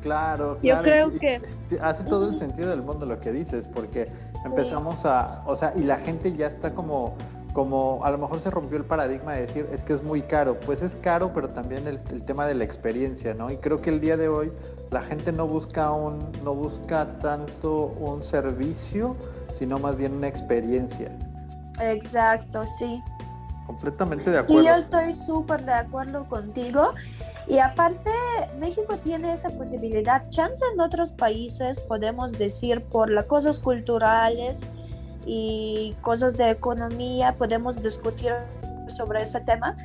Claro, 0.00 0.58
claro. 0.60 0.62
Yo 0.62 0.82
creo 0.82 1.10
que... 1.18 1.42
Hace 1.80 2.04
todo 2.04 2.30
el 2.30 2.38
sentido 2.38 2.70
del 2.70 2.82
mundo 2.82 3.06
lo 3.06 3.18
que 3.18 3.32
dices, 3.32 3.68
porque 3.68 4.08
empezamos 4.44 5.04
a, 5.04 5.42
o 5.46 5.56
sea, 5.56 5.72
y 5.76 5.82
la 5.82 5.98
gente 5.98 6.34
ya 6.36 6.46
está 6.46 6.72
como 6.72 7.16
como 7.58 8.04
a 8.04 8.12
lo 8.12 8.18
mejor 8.18 8.38
se 8.38 8.52
rompió 8.52 8.78
el 8.78 8.84
paradigma 8.84 9.32
de 9.32 9.46
decir 9.46 9.68
es 9.72 9.82
que 9.82 9.92
es 9.92 10.00
muy 10.00 10.22
caro, 10.22 10.60
pues 10.60 10.80
es 10.80 10.94
caro, 10.94 11.32
pero 11.34 11.48
también 11.48 11.88
el, 11.88 12.22
tema 12.22 12.46
de 12.46 12.54
la 12.54 12.62
experiencia, 12.62 13.34
¿no? 13.34 13.50
Y 13.50 13.56
creo 13.56 13.80
que 13.80 13.90
el 13.90 13.98
día 13.98 14.16
de 14.16 14.28
hoy 14.28 14.52
la 14.92 15.02
gente 15.02 15.32
no 15.32 15.44
busca 15.48 15.90
un, 15.90 16.20
no 16.44 16.54
busca 16.54 17.18
tanto 17.18 17.86
un 17.98 18.22
servicio, 18.22 19.16
sino 19.58 19.80
más 19.80 19.96
bien 19.96 20.12
una 20.12 20.28
experiencia. 20.28 21.10
Exacto, 21.80 22.64
sí. 22.64 23.02
Completamente 23.66 24.30
de 24.30 24.38
acuerdo. 24.38 24.62
Y 24.62 24.66
yo 24.66 24.76
estoy 24.76 25.12
súper 25.12 25.64
de 25.64 25.72
acuerdo 25.72 26.28
contigo. 26.28 26.92
Y 27.48 27.58
aparte, 27.58 28.12
México 28.60 28.96
tiene 29.02 29.32
esa 29.32 29.50
posibilidad. 29.50 30.28
Chance 30.28 30.64
en 30.74 30.80
otros 30.80 31.10
países, 31.10 31.80
podemos 31.80 32.38
decir, 32.38 32.84
por 32.84 33.10
las 33.10 33.24
cosas 33.24 33.58
culturales, 33.58 34.64
y 35.26 35.94
cosas 36.00 36.36
de 36.36 36.50
economía, 36.50 37.34
podemos 37.36 37.82
discutir 37.82 38.32
sobre 38.88 39.22
ese 39.22 39.40
tema. 39.40 39.76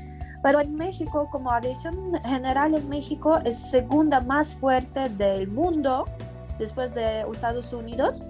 Pero 0.41 0.59
en 0.59 0.75
México, 0.75 1.29
como 1.31 1.51
aviación 1.51 2.13
general 2.25 2.75
en 2.75 2.89
México 2.89 3.39
es 3.45 3.57
segunda 3.57 4.19
más 4.19 4.53
fuerte 4.55 5.09
del 5.09 5.47
mundo 5.47 6.05
después 6.59 6.93
de 6.93 7.21
Estados 7.21 7.71
Unidos, 7.71 8.23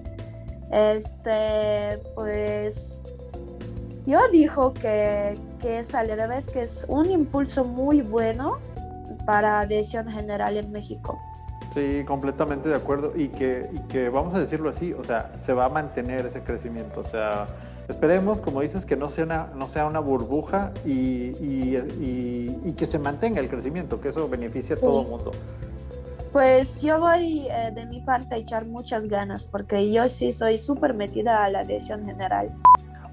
este, 0.71 1.99
pues 2.15 3.03
yo 4.05 4.19
dijo 4.31 4.73
que, 4.73 5.37
que 5.59 5.79
es 5.79 5.95
al 5.95 6.09
revés, 6.09 6.47
que 6.47 6.61
es 6.61 6.85
un 6.87 7.09
impulso 7.09 7.63
muy 7.63 8.01
bueno 8.01 8.57
para 9.25 9.61
aviación 9.61 10.07
general 10.07 10.57
en 10.57 10.71
México. 10.71 11.19
Sí, 11.73 12.03
completamente 12.05 12.69
de 12.69 12.75
acuerdo. 12.75 13.13
Y 13.15 13.29
que, 13.29 13.69
y 13.71 13.79
que, 13.87 14.09
vamos 14.09 14.35
a 14.35 14.39
decirlo 14.39 14.69
así, 14.69 14.93
o 14.93 15.03
sea, 15.03 15.31
se 15.39 15.53
va 15.53 15.65
a 15.65 15.69
mantener 15.69 16.25
ese 16.25 16.41
crecimiento. 16.41 17.01
O 17.01 17.05
sea, 17.05 17.47
esperemos, 17.87 18.41
como 18.41 18.61
dices, 18.61 18.85
que 18.85 18.95
no 18.95 19.09
sea 19.09 19.23
una, 19.23 19.47
no 19.55 19.67
sea 19.67 19.85
una 19.85 19.99
burbuja 19.99 20.71
y, 20.85 21.35
y, 21.39 22.73
que 22.73 22.85
se 22.85 22.99
mantenga 22.99 23.39
el 23.39 23.49
crecimiento, 23.49 24.01
que 24.01 24.09
eso 24.09 24.27
beneficie 24.27 24.75
a 24.75 24.79
todo 24.79 25.01
el 25.01 25.07
mundo. 25.07 25.31
Pues 26.31 26.81
yo 26.81 26.99
voy 26.99 27.47
eh, 27.51 27.71
de 27.73 27.85
mi 27.85 28.01
parte 28.01 28.33
a 28.33 28.37
echar 28.37 28.65
muchas 28.65 29.05
ganas, 29.05 29.45
porque 29.45 29.91
yo 29.91 30.09
sí 30.09 30.31
soy 30.31 30.57
súper 30.57 30.95
metida 30.95 31.43
a 31.43 31.49
la 31.49 31.59
aviación 31.59 32.05
general. 32.05 32.49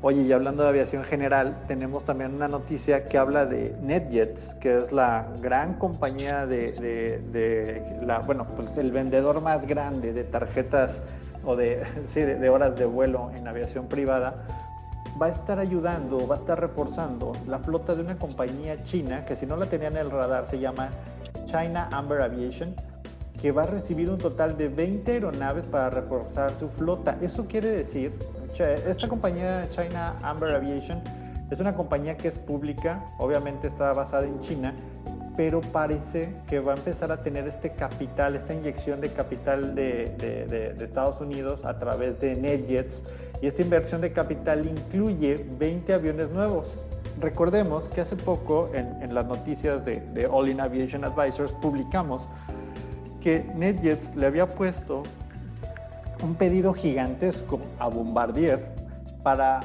Oye, 0.02 0.22
y 0.22 0.32
hablando 0.32 0.62
de 0.62 0.70
aviación 0.70 1.04
general, 1.04 1.64
tenemos 1.68 2.04
también 2.06 2.34
una 2.34 2.48
noticia 2.48 3.04
que 3.04 3.18
habla 3.18 3.44
de 3.44 3.76
NetJets, 3.82 4.54
que 4.54 4.78
es 4.78 4.92
la 4.92 5.28
gran 5.42 5.74
compañía 5.74 6.46
de, 6.46 8.00
la, 8.02 8.20
bueno, 8.20 8.46
pues 8.56 8.78
el 8.78 8.92
vendedor 8.92 9.42
más 9.42 9.66
grande 9.66 10.14
de 10.14 10.24
tarjetas 10.24 11.02
o 11.44 11.54
de, 11.54 11.82
sí, 12.14 12.20
de, 12.20 12.48
horas 12.48 12.76
de 12.76 12.86
vuelo 12.86 13.30
en 13.36 13.46
aviación 13.46 13.88
privada, 13.88 14.46
va 15.20 15.26
a 15.26 15.30
estar 15.30 15.58
ayudando, 15.58 16.26
va 16.26 16.36
a 16.36 16.38
estar 16.38 16.58
reforzando 16.58 17.32
la 17.46 17.58
flota 17.58 17.94
de 17.94 18.00
una 18.00 18.16
compañía 18.16 18.82
china 18.84 19.26
que 19.26 19.36
si 19.36 19.44
no 19.44 19.56
la 19.56 19.66
tenían 19.66 19.92
en 19.92 20.06
el 20.06 20.10
radar 20.10 20.46
se 20.48 20.58
llama 20.58 20.88
China 21.44 21.90
Amber 21.92 22.22
Aviation, 22.22 22.74
que 23.40 23.52
va 23.52 23.62
a 23.62 23.66
recibir 23.66 24.10
un 24.10 24.18
total 24.18 24.56
de 24.56 24.68
20 24.68 25.12
aeronaves 25.12 25.64
para 25.64 25.90
reforzar 25.90 26.52
su 26.58 26.68
flota. 26.70 27.18
Eso 27.20 27.46
quiere 27.46 27.68
decir 27.68 28.12
esta 28.58 29.08
compañía 29.08 29.68
China 29.70 30.16
Amber 30.22 30.54
Aviation 30.54 31.00
es 31.50 31.58
una 31.58 31.74
compañía 31.74 32.16
que 32.16 32.28
es 32.28 32.34
pública, 32.34 33.04
obviamente 33.18 33.66
está 33.66 33.92
basada 33.92 34.24
en 34.24 34.40
China, 34.40 34.72
pero 35.36 35.60
parece 35.60 36.32
que 36.46 36.60
va 36.60 36.74
a 36.74 36.76
empezar 36.76 37.10
a 37.10 37.22
tener 37.22 37.48
este 37.48 37.70
capital, 37.70 38.36
esta 38.36 38.54
inyección 38.54 39.00
de 39.00 39.08
capital 39.08 39.74
de, 39.74 40.76
Estados 40.80 41.20
Unidos 41.20 41.64
a 41.64 41.78
través 41.78 42.20
de 42.20 42.36
NetJets. 42.36 43.02
Y 43.42 43.48
esta 43.48 43.62
inversión 43.62 44.00
de 44.00 44.12
capital 44.12 44.64
incluye 44.64 45.44
20 45.58 45.92
aviones 45.92 46.30
nuevos. 46.30 46.72
Recordemos 47.20 47.88
que 47.88 48.02
hace 48.02 48.14
poco 48.14 48.70
en, 48.72 49.12
las 49.12 49.26
noticias 49.26 49.84
de, 49.84 50.00
de 50.00 50.26
All 50.26 50.50
in 50.50 50.60
Aviation 50.60 51.04
Advisors 51.04 51.52
publicamos 51.54 52.28
que 53.20 53.44
NetJets 53.54 54.16
le 54.16 54.26
había 54.26 54.48
puesto 54.48 55.02
un 56.22 56.34
pedido 56.34 56.74
gigantesco 56.74 57.60
a 57.78 57.88
Bombardier 57.88 58.74
para 59.22 59.60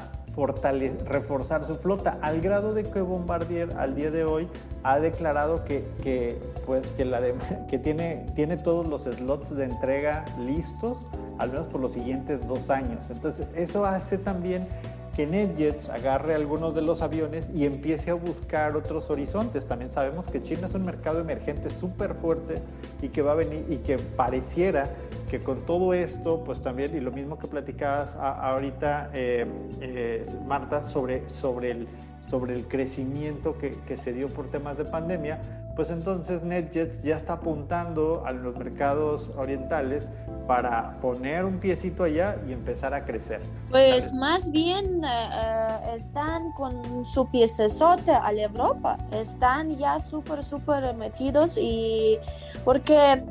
reforzar 1.06 1.64
su 1.64 1.76
flota, 1.76 2.18
al 2.20 2.40
grado 2.42 2.74
de 2.74 2.84
que 2.84 3.00
Bombardier 3.00 3.72
al 3.78 3.94
día 3.94 4.10
de 4.10 4.24
hoy 4.24 4.48
ha 4.82 5.00
declarado 5.00 5.64
que, 5.64 6.38
pues, 6.66 6.92
que, 6.92 7.04
la 7.06 7.20
que 7.70 7.78
tiene, 7.78 8.26
tiene 8.34 8.56
todos 8.58 8.86
los 8.86 9.04
slots 9.04 9.56
de 9.56 9.64
entrega 9.64 10.24
listos, 10.38 11.06
al 11.38 11.50
menos 11.50 11.66
por 11.68 11.80
los 11.80 11.92
siguientes 11.92 12.46
dos 12.46 12.68
años. 12.68 13.00
Entonces, 13.08 13.46
eso 13.54 13.86
hace 13.86 14.18
también 14.18 14.68
que 15.16 15.26
NetJets 15.26 15.88
agarre 15.88 16.34
algunos 16.34 16.74
de 16.74 16.82
los 16.82 17.00
aviones 17.00 17.50
y 17.54 17.64
empiece 17.64 18.10
a 18.10 18.14
buscar 18.14 18.76
otros 18.76 19.08
horizontes. 19.08 19.66
También 19.66 19.90
sabemos 19.90 20.28
que 20.28 20.42
China 20.42 20.66
es 20.66 20.74
un 20.74 20.84
mercado 20.84 21.20
emergente 21.20 21.70
súper 21.70 22.16
fuerte 22.16 22.60
y 23.00 23.08
que 23.08 23.22
va 23.22 23.32
a 23.32 23.36
venir 23.36 23.64
y 23.70 23.78
que 23.78 23.96
pareciera 23.96 24.90
que 25.30 25.42
con 25.42 25.64
todo 25.64 25.94
esto, 25.94 26.44
pues 26.44 26.60
también, 26.60 26.94
y 26.94 27.00
lo 27.00 27.12
mismo 27.12 27.38
que 27.38 27.48
platicabas 27.48 28.14
ahorita, 28.14 29.10
eh, 29.14 29.46
eh, 29.80 30.26
Marta, 30.46 30.84
sobre, 30.84 31.28
sobre, 31.30 31.70
el, 31.70 31.88
sobre 32.26 32.54
el 32.54 32.66
crecimiento 32.66 33.56
que, 33.58 33.70
que 33.86 33.96
se 33.96 34.12
dio 34.12 34.28
por 34.28 34.50
temas 34.50 34.76
de 34.76 34.84
pandemia, 34.84 35.40
pues 35.76 35.90
entonces 35.90 36.42
NetJets 36.42 37.02
ya 37.02 37.16
está 37.16 37.34
apuntando 37.34 38.24
a 38.26 38.32
los 38.32 38.56
mercados 38.56 39.30
orientales 39.36 40.08
para 40.46 40.98
poner 41.00 41.44
un 41.44 41.58
piecito 41.58 42.04
allá 42.04 42.36
y 42.48 42.52
empezar 42.52 42.94
a 42.94 43.04
crecer. 43.04 43.40
Pues 43.70 44.12
más 44.12 44.50
bien 44.50 45.04
eh, 45.04 45.08
eh, 45.08 45.78
están 45.94 46.52
con 46.52 47.04
su 47.04 47.28
piecesote 47.30 48.12
a 48.12 48.32
la 48.32 48.42
Europa, 48.42 48.96
están 49.12 49.76
ya 49.76 49.98
súper, 49.98 50.42
súper 50.42 50.94
metidos 50.94 51.58
y 51.60 52.18
porque 52.64 53.22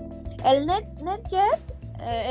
el 0.45 0.67
Net, 0.67 0.85
NetJet 1.01 1.74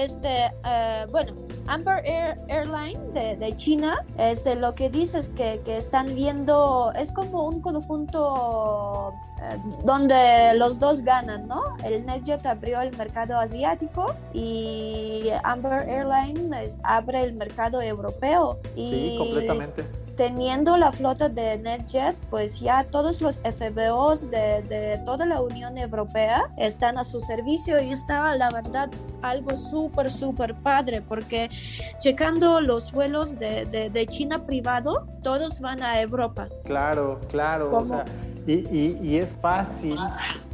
este, 0.02 0.52
eh, 0.64 1.06
bueno, 1.10 1.32
Amber 1.66 2.04
Air, 2.04 2.38
Airline 2.48 3.12
de, 3.12 3.56
China, 3.56 4.04
este, 4.18 4.54
lo 4.54 4.74
que 4.74 4.90
dice 4.90 5.18
es 5.18 5.28
que, 5.30 5.60
que 5.64 5.76
están 5.76 6.14
viendo, 6.14 6.92
es 6.94 7.10
como 7.10 7.46
un 7.46 7.60
conjunto 7.60 9.12
eh, 9.42 9.56
donde 9.84 10.52
los 10.56 10.78
dos 10.78 11.02
ganan, 11.02 11.48
¿no? 11.48 11.62
El 11.84 12.04
NetJet 12.06 12.44
abrió 12.46 12.80
el 12.80 12.96
mercado 12.96 13.38
asiático 13.38 14.14
y 14.32 15.30
Amber 15.42 15.88
Airline 15.88 16.50
abre 16.82 17.22
el 17.22 17.32
mercado 17.34 17.80
europeo. 17.80 18.58
Y, 18.76 18.90
sí, 18.90 19.16
completamente 19.18 20.03
teniendo 20.16 20.76
la 20.76 20.92
flota 20.92 21.28
de 21.28 21.58
NetJet, 21.58 22.16
pues 22.30 22.60
ya 22.60 22.84
todos 22.84 23.20
los 23.20 23.40
FBOs 23.40 24.30
de, 24.30 24.62
de, 24.62 25.00
toda 25.04 25.26
la 25.26 25.40
Unión 25.40 25.78
Europea 25.78 26.50
están 26.56 26.98
a 26.98 27.04
su 27.04 27.20
servicio 27.20 27.80
y 27.80 27.90
está, 27.92 28.36
la 28.36 28.50
verdad, 28.50 28.90
algo 29.22 29.54
súper, 29.54 30.10
súper 30.10 30.54
padre, 30.54 31.02
porque 31.02 31.50
checando 31.98 32.60
los 32.60 32.92
vuelos 32.92 33.38
de, 33.38 33.64
de, 33.66 34.06
China 34.06 34.44
privado, 34.44 35.06
todos 35.22 35.60
van 35.60 35.82
a 35.82 36.00
Europa. 36.00 36.48
Claro, 36.64 37.20
claro. 37.28 37.74
O 37.74 37.84
sea, 37.84 38.04
y, 38.46 38.52
y, 38.52 38.98
y, 39.02 39.16
es 39.16 39.34
fácil 39.40 39.96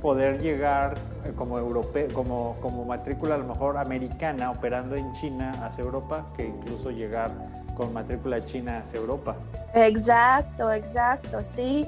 poder 0.00 0.40
llegar 0.40 0.96
eh, 1.24 1.32
como 1.34 1.58
europeo, 1.58 2.06
como, 2.14 2.56
como 2.60 2.84
matrícula 2.84 3.34
a 3.34 3.38
lo 3.38 3.44
mejor 3.44 3.76
americana 3.76 4.52
operando 4.52 4.94
en 4.94 5.12
China 5.14 5.52
hacia 5.64 5.82
Europa 5.82 6.26
que 6.36 6.46
incluso 6.46 6.92
llegar 6.92 7.32
con 7.80 7.94
matrícula 7.94 8.44
china 8.44 8.82
hacia 8.84 9.00
Europa. 9.00 9.34
Exacto, 9.74 10.70
exacto, 10.70 11.42
sí. 11.42 11.86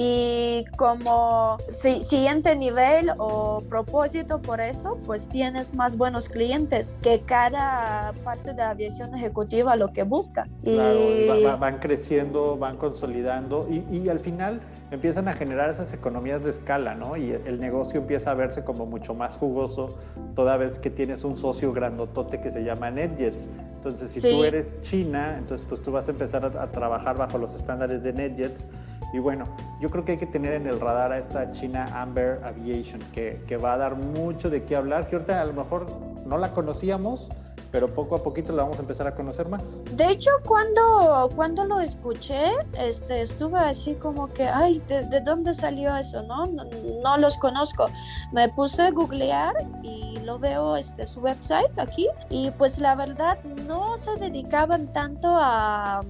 Y 0.00 0.64
como 0.76 1.58
siguiente 1.70 2.54
nivel 2.54 3.10
o 3.18 3.62
propósito 3.68 4.40
por 4.40 4.60
eso, 4.60 4.96
pues 5.04 5.28
tienes 5.28 5.74
más 5.74 5.98
buenos 5.98 6.28
clientes 6.28 6.94
que 7.02 7.20
cada 7.22 8.14
parte 8.22 8.54
de 8.54 8.62
aviación 8.62 9.14
ejecutiva 9.16 9.74
lo 9.76 9.92
que 9.92 10.04
busca. 10.04 10.46
Claro, 10.62 11.58
van 11.58 11.78
creciendo, 11.78 12.56
van 12.56 12.76
consolidando 12.76 13.66
y, 13.68 13.84
y, 13.90 14.08
al 14.08 14.20
final 14.20 14.60
empiezan 14.92 15.26
a 15.26 15.32
generar 15.32 15.70
esas 15.70 15.92
economías 15.92 16.44
de 16.44 16.50
escala, 16.50 16.94
¿no? 16.94 17.16
Y 17.16 17.32
el 17.32 17.58
negocio 17.58 18.00
empieza 18.00 18.30
a 18.30 18.34
verse 18.34 18.62
como 18.62 18.86
mucho 18.86 19.14
más 19.14 19.36
jugoso 19.36 19.98
toda 20.36 20.56
vez 20.56 20.78
que 20.78 20.90
tienes 20.90 21.24
un 21.24 21.36
socio 21.38 21.72
grandotote 21.72 22.40
que 22.40 22.52
se 22.52 22.62
llama 22.62 22.90
NetJets. 22.92 23.48
Entonces, 23.78 24.10
si 24.10 24.20
tú 24.20 24.42
eres 24.42 24.82
China, 24.82 25.36
entonces 25.38 25.64
pues 25.68 25.82
tú 25.82 25.92
vas 25.92 26.06
a 26.08 26.10
empezar 26.10 26.44
a, 26.44 26.62
a 26.62 26.70
trabajar 26.70 27.16
bajo 27.16 27.38
los 27.38 27.54
estándares 27.54 28.02
de 28.02 28.12
NetJets 28.12 28.66
y 29.12 29.18
bueno, 29.18 29.44
yo 29.80 29.88
creo 29.90 30.04
que 30.04 30.12
hay 30.12 30.18
que 30.18 30.26
tener 30.26 30.52
en 30.52 30.66
el 30.66 30.78
radar 30.80 31.12
a 31.12 31.18
esta 31.18 31.50
China 31.52 31.88
Amber 31.94 32.40
Aviation, 32.44 33.00
que, 33.14 33.42
que 33.46 33.56
va 33.56 33.74
a 33.74 33.78
dar 33.78 33.96
mucho 33.96 34.50
de 34.50 34.64
qué 34.64 34.76
hablar, 34.76 35.08
que 35.08 35.16
ahorita 35.16 35.40
a 35.40 35.44
lo 35.46 35.54
mejor 35.54 35.86
no 36.26 36.36
la 36.36 36.52
conocíamos, 36.52 37.28
pero 37.70 37.94
poco 37.94 38.16
a 38.16 38.22
poquito 38.22 38.52
la 38.52 38.62
vamos 38.62 38.78
a 38.78 38.82
empezar 38.82 39.06
a 39.06 39.14
conocer 39.14 39.48
más. 39.48 39.62
De 39.92 40.10
hecho, 40.10 40.30
cuando, 40.44 41.30
cuando 41.34 41.64
lo 41.64 41.80
escuché, 41.80 42.52
este, 42.78 43.20
estuve 43.20 43.58
así 43.58 43.94
como 43.94 44.28
que, 44.32 44.44
ay, 44.46 44.82
¿de, 44.88 45.20
dónde 45.20 45.52
salió 45.52 45.94
eso? 45.96 46.22
No? 46.22 46.46
no? 46.46 47.18
los 47.18 47.36
conozco. 47.38 47.86
Me 48.32 48.48
puse 48.50 48.82
a 48.82 48.90
googlear 48.90 49.54
y 49.82 50.07
lo 50.28 50.38
veo 50.38 50.76
este, 50.76 51.06
su 51.06 51.20
website 51.20 51.78
aquí 51.78 52.06
y 52.28 52.50
pues 52.50 52.78
la 52.78 52.94
verdad 52.94 53.42
no 53.66 53.96
se 53.96 54.14
dedicaban 54.16 54.92
tanto 54.92 55.28
a 55.30 56.04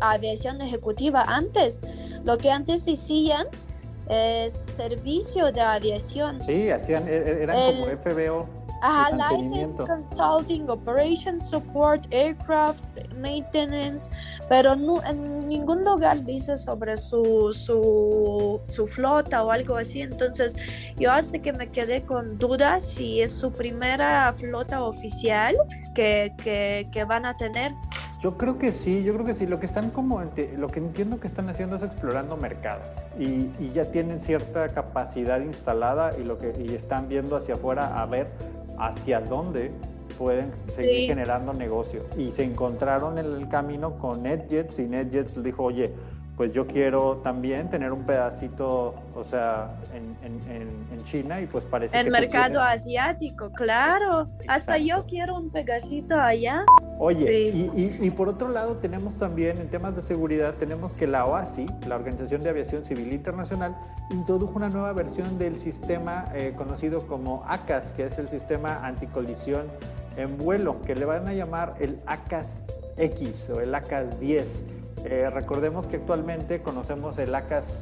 aviación 0.00 0.60
ejecutiva 0.60 1.22
antes. 1.22 1.80
Lo 2.24 2.36
que 2.36 2.50
antes 2.50 2.88
hacían 2.88 3.46
es 4.08 4.52
servicio 4.52 5.52
de 5.52 5.60
aviación. 5.60 6.42
Sí, 6.42 6.68
hacían, 6.68 7.06
e, 7.06 7.12
e, 7.12 7.42
eran 7.44 7.56
como 7.56 7.86
FBO. 7.86 8.57
Ajá, 8.80 9.10
License 9.10 9.82
Consulting, 9.84 10.68
Operation 10.68 11.40
Support, 11.40 12.06
Aircraft 12.12 12.84
Maintenance, 13.16 14.10
pero 14.48 14.76
no, 14.76 15.02
en 15.04 15.48
ningún 15.48 15.84
lugar 15.84 16.24
dice 16.24 16.56
sobre 16.56 16.96
su, 16.96 17.52
su, 17.52 18.60
su, 18.68 18.86
flota 18.86 19.42
o 19.42 19.50
algo 19.50 19.76
así. 19.76 20.02
Entonces, 20.02 20.54
yo 20.96 21.10
hasta 21.10 21.38
que 21.38 21.52
me 21.52 21.70
quedé 21.70 22.02
con 22.02 22.38
dudas 22.38 22.84
si 22.84 23.20
es 23.20 23.32
su 23.32 23.50
primera 23.50 24.32
flota 24.36 24.82
oficial 24.82 25.56
que, 25.94 26.32
que, 26.42 26.88
que 26.92 27.04
van 27.04 27.26
a 27.26 27.34
tener. 27.34 27.72
Yo 28.20 28.36
creo 28.36 28.58
que 28.58 28.72
sí, 28.72 29.04
yo 29.04 29.14
creo 29.14 29.24
que 29.24 29.34
sí. 29.34 29.46
Lo 29.46 29.60
que 29.60 29.66
están 29.66 29.90
como, 29.90 30.20
lo 30.20 30.68
que 30.68 30.80
entiendo 30.80 31.20
que 31.20 31.28
están 31.28 31.48
haciendo 31.48 31.76
es 31.76 31.82
explorando 31.82 32.36
mercado 32.36 32.80
y, 33.18 33.50
y 33.60 33.70
ya 33.72 33.84
tienen 33.84 34.20
cierta 34.20 34.68
capacidad 34.70 35.40
instalada 35.40 36.10
y 36.18 36.24
lo 36.24 36.38
que 36.38 36.52
y 36.58 36.74
están 36.74 37.08
viendo 37.08 37.36
hacia 37.36 37.54
afuera 37.54 38.00
a 38.00 38.06
ver 38.06 38.28
hacia 38.78 39.20
dónde 39.20 39.70
pueden 40.18 40.50
seguir 40.74 41.06
generando 41.06 41.52
negocio. 41.52 42.02
Y 42.16 42.32
se 42.32 42.42
encontraron 42.42 43.18
en 43.18 43.26
el 43.26 43.48
camino 43.48 43.98
con 43.98 44.24
NetJets 44.24 44.78
y 44.80 44.88
NetJets 44.88 45.42
dijo, 45.42 45.64
oye, 45.64 45.92
pues 46.38 46.52
yo 46.52 46.68
quiero 46.68 47.16
también 47.24 47.68
tener 47.68 47.92
un 47.92 48.04
pedacito, 48.04 48.94
o 49.12 49.24
sea, 49.24 49.74
en, 49.92 50.16
en, 50.22 51.04
China 51.04 51.40
y 51.40 51.46
pues 51.46 51.64
parece 51.64 51.98
el 51.98 52.10
mercado 52.10 52.60
asiático, 52.60 53.50
claro. 53.50 54.28
Hasta 54.46 54.76
yo 54.78 55.06
quiero 55.06 55.36
un 55.36 55.50
pedacito 55.50 56.14
allá. 56.14 56.64
Oye, 56.98 57.48
y, 57.48 57.96
y, 58.00 58.10
por 58.10 58.28
otro 58.28 58.48
lado 58.50 58.76
tenemos 58.76 59.16
también 59.16 59.56
en 59.58 59.68
temas 59.68 59.96
de 59.96 60.02
seguridad, 60.02 60.54
tenemos 60.54 60.92
que 60.92 61.06
la 61.06 61.24
OASI, 61.24 61.66
la 61.86 61.96
Organización 61.96 62.42
de 62.42 62.50
Aviación 62.50 62.84
Civil 62.84 63.12
Internacional, 63.12 63.74
introdujo 64.10 64.52
una 64.56 64.68
nueva 64.68 64.92
versión 64.92 65.38
del 65.38 65.58
sistema 65.58 66.26
eh, 66.34 66.52
conocido 66.56 67.06
como 67.06 67.42
ACAS, 67.48 67.92
que 67.92 68.04
es 68.04 68.18
el 68.18 68.28
sistema 68.28 68.86
anticolisión 68.86 69.66
en 70.16 70.36
vuelo, 70.36 70.82
que 70.82 70.94
le 70.94 71.04
van 71.04 71.26
a 71.26 71.32
llamar 71.32 71.74
el 71.80 71.98
ACAS 72.06 72.60
X 72.96 73.48
o 73.50 73.60
el 73.60 73.74
ACAS 73.74 74.20
10 74.20 74.77
eh, 75.04 75.30
recordemos 75.30 75.86
que 75.86 75.96
actualmente 75.96 76.62
conocemos 76.62 77.18
el 77.18 77.34
ACAS 77.34 77.80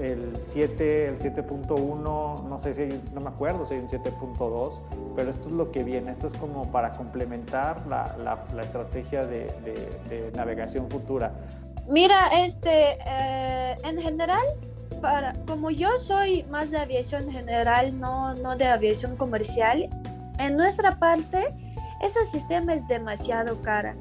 el 0.00 0.40
7, 0.52 1.08
el 1.08 1.18
7.1, 1.18 2.44
no 2.44 2.60
sé 2.60 2.74
si, 2.74 3.00
no 3.12 3.20
me 3.20 3.28
acuerdo 3.28 3.66
si 3.66 3.74
hay 3.74 3.80
un 3.80 3.88
7.2, 3.88 4.80
pero 5.14 5.30
esto 5.30 5.48
es 5.48 5.54
lo 5.54 5.70
que 5.70 5.84
viene, 5.84 6.10
esto 6.10 6.26
es 6.26 6.32
como 6.34 6.70
para 6.72 6.90
complementar 6.90 7.86
la, 7.86 8.16
la, 8.18 8.62
estrategia 8.62 9.24
de, 9.26 9.46
de, 10.08 10.32
navegación 10.34 10.90
futura. 10.90 11.32
Mira, 11.88 12.28
este, 12.44 12.98
eh, 13.06 13.76
en 13.84 13.98
general, 13.98 14.44
para, 15.00 15.34
como 15.46 15.70
yo 15.70 15.88
soy 15.98 16.44
más 16.44 16.70
de 16.70 16.78
aviación 16.78 17.30
general, 17.30 17.98
no, 17.98 18.34
no 18.34 18.56
de 18.56 18.66
aviación 18.66 19.16
comercial, 19.16 19.88
en 20.38 20.56
nuestra 20.56 20.98
parte, 20.98 21.54
ese 22.02 22.24
sistema 22.24 22.74
es 22.74 22.86
demasiado 22.88 23.62
cara 23.62 23.94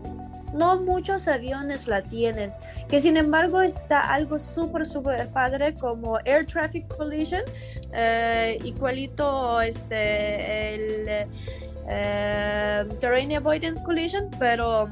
no 0.54 0.80
muchos 0.80 1.28
aviones 1.28 1.88
la 1.88 2.02
tienen, 2.02 2.54
que 2.88 3.00
sin 3.00 3.18
embargo 3.18 3.62
está 3.62 4.00
algo 4.00 4.40
súper, 4.40 4.86
súper 4.86 5.30
padre 5.30 5.74
como 5.74 6.20
Air 6.26 6.46
Traffic 6.46 6.88
Collision, 6.96 7.42
eh, 7.94 8.58
igualito 8.64 9.62
este, 9.62 10.76
el 10.76 11.28
eh, 11.90 12.86
Terrain 13.00 13.36
Avoidance 13.36 13.84
Collision, 13.84 14.30
pero, 14.40 14.88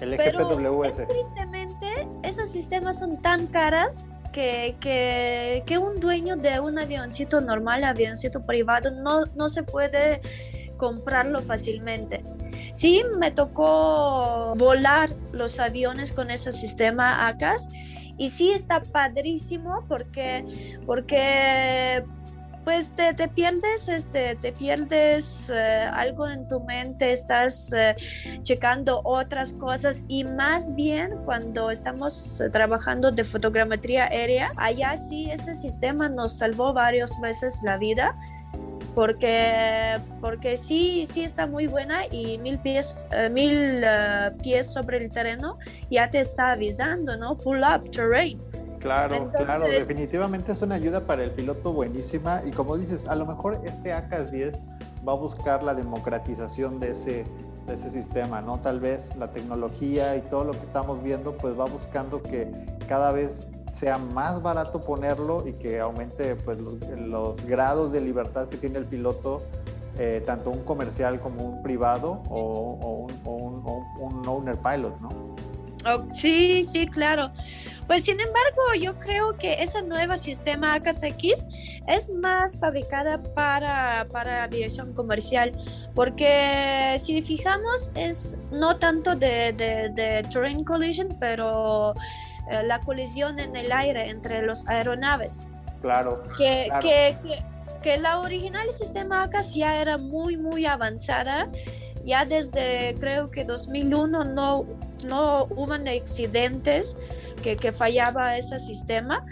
el 0.00 0.16
pero 0.16 0.48
tristemente 0.48 2.08
esos 2.22 2.50
sistemas 2.50 2.98
son 2.98 3.20
tan 3.20 3.46
caras 3.46 4.08
que, 4.32 4.76
que, 4.80 5.62
que, 5.66 5.76
un 5.76 6.00
dueño 6.00 6.36
de 6.36 6.58
un 6.58 6.78
avioncito 6.78 7.40
normal, 7.40 7.84
avioncito 7.84 8.44
privado, 8.46 8.90
no, 8.90 9.26
no 9.36 9.48
se 9.50 9.62
puede 9.62 10.22
comprarlo 10.82 11.42
fácilmente. 11.42 12.24
Sí, 12.74 13.04
me 13.16 13.30
tocó 13.30 14.54
volar 14.56 15.10
los 15.30 15.60
aviones 15.60 16.12
con 16.12 16.28
ese 16.32 16.52
sistema 16.52 17.28
ACAS 17.28 17.68
y 18.18 18.30
sí 18.30 18.50
está 18.50 18.80
padrísimo 18.80 19.84
porque, 19.86 20.80
porque 20.84 22.02
pues 22.64 22.88
te, 22.96 23.14
te, 23.14 23.28
pierdes, 23.28 23.88
este, 23.88 24.34
te 24.34 24.50
pierdes 24.50 25.50
eh, 25.54 25.88
algo 25.92 26.28
en 26.28 26.48
tu 26.48 26.58
mente, 26.64 27.12
estás 27.12 27.72
eh, 27.72 27.94
checando 28.42 29.02
otras 29.04 29.52
cosas 29.52 30.04
y 30.08 30.24
más 30.24 30.74
bien 30.74 31.12
cuando 31.24 31.70
estamos 31.70 32.42
trabajando 32.52 33.12
de 33.12 33.22
fotogrametría 33.22 34.06
aérea, 34.06 34.50
allá 34.56 34.96
sí 34.96 35.30
ese 35.30 35.54
sistema 35.54 36.08
nos 36.08 36.38
salvó 36.38 36.72
varias 36.72 37.20
veces 37.20 37.60
la 37.62 37.76
vida 37.76 38.16
porque, 38.94 39.96
porque 40.20 40.56
sí, 40.56 41.06
sí 41.10 41.24
está 41.24 41.46
muy 41.46 41.66
buena 41.66 42.06
y 42.10 42.38
mil 42.38 42.58
pies, 42.58 43.08
eh, 43.12 43.30
mil 43.30 43.82
eh, 43.84 44.32
pies 44.42 44.66
sobre 44.66 44.98
el 44.98 45.10
terreno 45.10 45.58
ya 45.90 46.10
te 46.10 46.20
está 46.20 46.52
avisando, 46.52 47.16
¿no? 47.16 47.36
Pull 47.38 47.62
up 47.62 47.90
terrain. 47.90 48.40
Claro, 48.80 49.30
claro, 49.30 49.66
definitivamente 49.66 50.50
es 50.50 50.60
una 50.60 50.74
ayuda 50.74 51.06
para 51.06 51.22
el 51.22 51.30
piloto 51.30 51.72
buenísima 51.72 52.42
y 52.44 52.50
como 52.50 52.76
dices, 52.76 53.06
a 53.06 53.14
lo 53.14 53.26
mejor 53.26 53.60
este 53.64 53.92
ACAS 53.92 54.32
10 54.32 54.54
va 55.06 55.12
a 55.12 55.16
buscar 55.16 55.62
la 55.62 55.74
democratización 55.74 56.80
de 56.80 56.90
ese, 56.90 57.24
de 57.66 57.74
ese 57.74 57.90
sistema, 57.90 58.40
¿no? 58.40 58.58
Tal 58.58 58.80
vez 58.80 59.14
la 59.16 59.30
tecnología 59.30 60.16
y 60.16 60.22
todo 60.22 60.42
lo 60.42 60.50
que 60.50 60.64
estamos 60.64 61.00
viendo 61.00 61.36
pues 61.36 61.58
va 61.58 61.66
buscando 61.66 62.22
que 62.22 62.50
cada 62.88 63.12
vez 63.12 63.46
sea 63.82 63.98
más 63.98 64.40
barato 64.40 64.84
ponerlo 64.84 65.44
y 65.44 65.54
que 65.54 65.80
aumente 65.80 66.36
pues 66.36 66.56
los, 66.60 67.34
grados 67.44 67.90
de 67.90 68.00
libertad 68.00 68.48
que 68.48 68.56
tiene 68.56 68.78
el 68.78 68.86
piloto, 68.86 69.42
eh, 69.98 70.22
tanto 70.24 70.50
un 70.50 70.62
comercial 70.62 71.18
como 71.18 71.42
un 71.42 71.62
privado 71.64 72.22
o, 72.30 73.08
un, 73.24 73.64
un 73.98 74.28
owner 74.28 74.56
pilot, 74.58 75.00
¿no? 75.00 75.08
Oh, 75.84 76.06
sí, 76.12 76.62
sí, 76.62 76.86
claro. 76.86 77.32
Pues 77.88 78.04
sin 78.04 78.20
embargo, 78.20 78.62
yo 78.80 78.96
creo 79.00 79.36
que 79.36 79.54
ese 79.54 79.82
nuevo 79.82 80.14
sistema 80.14 80.74
AKSX 80.74 81.48
es 81.88 82.08
más 82.08 82.56
fabricada 82.56 83.20
para, 83.34 84.06
para 84.12 84.44
aviación 84.44 84.92
comercial, 84.92 85.50
porque 85.92 86.94
si 87.00 87.20
fijamos 87.20 87.90
es 87.96 88.38
no 88.52 88.76
tanto 88.76 89.16
de, 89.16 89.52
de, 89.54 89.88
de 89.88 90.22
terrain 90.30 90.62
collision, 90.62 91.08
pero 91.18 91.94
eh, 92.50 92.62
la 92.64 92.80
colisión 92.80 93.38
en 93.38 93.56
el 93.56 93.72
aire 93.72 94.08
entre 94.08 94.42
los 94.42 94.66
aeronaves. 94.68 95.40
Claro. 95.80 96.22
Que, 96.36 96.70
Que, 96.80 97.16
que, 97.22 97.42
que, 97.82 97.96
la 97.98 98.20
original 98.20 98.72
sistema 98.72 99.24
ACAS 99.24 99.54
ya 99.54 99.80
era 99.80 99.98
muy, 99.98 100.36
muy 100.36 100.66
avanzada 100.66 101.48
ya 102.04 102.24
desde 102.24 102.94
creo 102.98 103.30
que 103.30 103.44
2001 103.44 104.24
no, 104.24 104.66
no 105.04 105.44
hubo 105.44 105.72
accidentes 105.72 106.96
que, 107.42 107.56
que 107.56 107.72
fallaba 107.72 108.36
ese 108.36 108.58
sistema, 108.58 109.24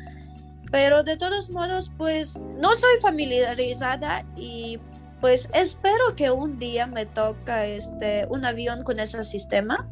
pero 0.70 1.02
de 1.02 1.16
todos 1.16 1.50
modos 1.50 1.90
pues 1.96 2.40
no 2.58 2.74
soy 2.74 3.00
familiarizada 3.00 4.24
y 4.36 4.78
pues 5.20 5.50
espero 5.52 6.14
que 6.16 6.30
un 6.30 6.58
día 6.58 6.86
me 6.86 7.06
toca 7.06 7.66
este, 7.66 8.26
un 8.30 8.44
avión 8.44 8.84
con 8.84 9.00
ese 9.00 9.22
sistema 9.24 9.86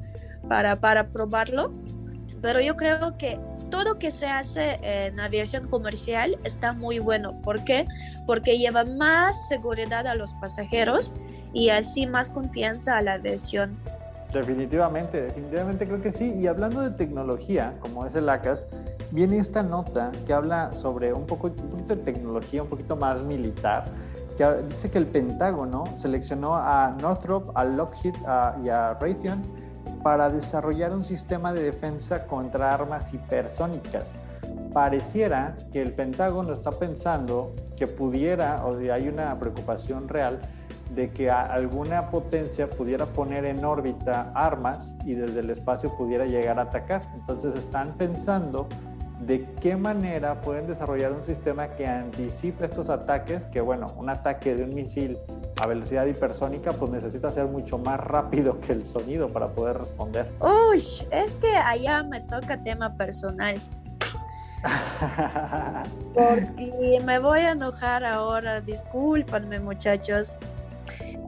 para, 0.48 0.76
para 0.76 1.08
probarlo, 1.08 1.72
pero 2.40 2.60
yo 2.60 2.76
creo 2.76 3.16
que 3.18 3.38
todo 3.70 3.98
que 3.98 4.10
se 4.10 4.26
hace 4.26 4.78
en 4.82 5.18
aviación 5.20 5.68
comercial 5.68 6.38
está 6.44 6.72
muy 6.72 6.98
bueno. 6.98 7.40
¿Por 7.42 7.64
qué? 7.64 7.86
Porque 8.26 8.58
lleva 8.58 8.84
más 8.84 9.48
seguridad 9.48 10.06
a 10.06 10.14
los 10.14 10.34
pasajeros 10.34 11.12
y 11.52 11.70
así 11.70 12.06
más 12.06 12.30
confianza 12.30 12.96
a 12.96 13.02
la 13.02 13.14
aviación. 13.14 13.76
Definitivamente, 14.32 15.22
definitivamente 15.22 15.86
creo 15.86 16.02
que 16.02 16.12
sí. 16.12 16.34
Y 16.34 16.46
hablando 16.46 16.82
de 16.82 16.90
tecnología, 16.90 17.74
como 17.80 18.06
es 18.06 18.14
el 18.14 18.28
ACAS, 18.28 18.66
viene 19.10 19.38
esta 19.38 19.62
nota 19.62 20.12
que 20.26 20.32
habla 20.32 20.72
sobre 20.74 21.12
un, 21.12 21.26
poco, 21.26 21.50
de 21.50 21.96
tecnología, 21.96 22.62
un 22.62 22.68
poquito 22.68 22.94
más 22.94 23.22
militar, 23.22 23.86
que 24.36 24.46
dice 24.68 24.90
que 24.90 24.98
el 24.98 25.06
Pentágono 25.06 25.84
seleccionó 25.96 26.54
a 26.56 26.94
Northrop, 27.00 27.56
a 27.56 27.64
Lockheed 27.64 28.14
y 28.62 28.68
a 28.68 28.94
Raytheon 29.00 29.57
para 30.02 30.30
desarrollar 30.30 30.92
un 30.92 31.04
sistema 31.04 31.52
de 31.52 31.62
defensa 31.62 32.26
contra 32.26 32.72
armas 32.72 33.12
hipersónicas. 33.12 34.04
Pareciera 34.72 35.56
que 35.72 35.82
el 35.82 35.92
Pentágono 35.92 36.52
está 36.52 36.70
pensando 36.70 37.54
que 37.76 37.86
pudiera, 37.86 38.64
o 38.64 38.76
hay 38.92 39.08
una 39.08 39.38
preocupación 39.38 40.08
real, 40.08 40.40
de 40.94 41.10
que 41.10 41.30
alguna 41.30 42.10
potencia 42.10 42.68
pudiera 42.68 43.06
poner 43.06 43.44
en 43.44 43.64
órbita 43.64 44.32
armas 44.34 44.94
y 45.04 45.14
desde 45.14 45.40
el 45.40 45.50
espacio 45.50 45.94
pudiera 45.96 46.24
llegar 46.24 46.58
a 46.58 46.62
atacar. 46.62 47.02
Entonces 47.14 47.54
están 47.54 47.94
pensando 47.96 48.68
de 49.20 49.44
qué 49.60 49.76
manera 49.76 50.40
pueden 50.40 50.66
desarrollar 50.66 51.12
un 51.12 51.24
sistema 51.24 51.68
que 51.68 51.86
anticipe 51.86 52.66
estos 52.66 52.88
ataques, 52.88 53.44
que 53.46 53.60
bueno, 53.60 53.92
un 53.96 54.08
ataque 54.10 54.54
de 54.54 54.64
un 54.64 54.74
misil 54.74 55.18
a 55.60 55.66
velocidad 55.66 56.06
hipersónica 56.06 56.72
pues 56.72 56.90
necesita 56.90 57.30
ser 57.30 57.46
mucho 57.46 57.78
más 57.78 57.98
rápido 57.98 58.60
que 58.60 58.72
el 58.72 58.86
sonido 58.86 59.32
para 59.32 59.48
poder 59.48 59.78
responder. 59.78 60.30
Uy, 60.40 60.82
es 61.10 61.32
que 61.40 61.56
allá 61.56 62.02
me 62.04 62.20
toca 62.20 62.62
tema 62.62 62.94
personal. 62.96 63.56
Porque 66.14 67.00
me 67.04 67.18
voy 67.18 67.40
a 67.40 67.52
enojar 67.52 68.04
ahora, 68.04 68.60
discúlpanme 68.60 69.60
muchachos. 69.60 70.36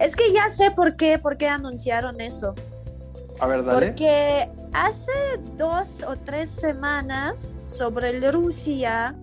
Es 0.00 0.16
que 0.16 0.32
ya 0.32 0.48
sé 0.48 0.70
por 0.70 0.96
qué, 0.96 1.18
por 1.18 1.36
qué 1.36 1.48
anunciaron 1.48 2.20
eso. 2.20 2.54
A 3.40 3.46
ver, 3.46 3.64
dale. 3.64 3.86
Porque 3.86 4.48
hace 4.72 5.12
dos 5.56 6.02
o 6.06 6.16
tres 6.16 6.48
semanas 6.48 7.54
sobre 7.66 8.30
Rusia 8.30 9.14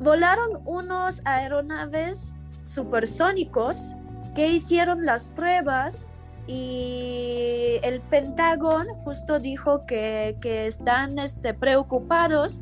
volaron 0.00 0.60
unos 0.64 1.22
aeronaves 1.24 2.34
supersónicos 2.64 3.92
que 4.34 4.48
hicieron 4.48 5.04
las 5.04 5.28
pruebas 5.28 6.08
y 6.46 7.78
el 7.82 8.00
Pentágono 8.00 8.94
justo 8.96 9.38
dijo 9.38 9.86
que, 9.86 10.36
están 10.42 11.18
este, 11.18 11.54
preocupados 11.54 12.60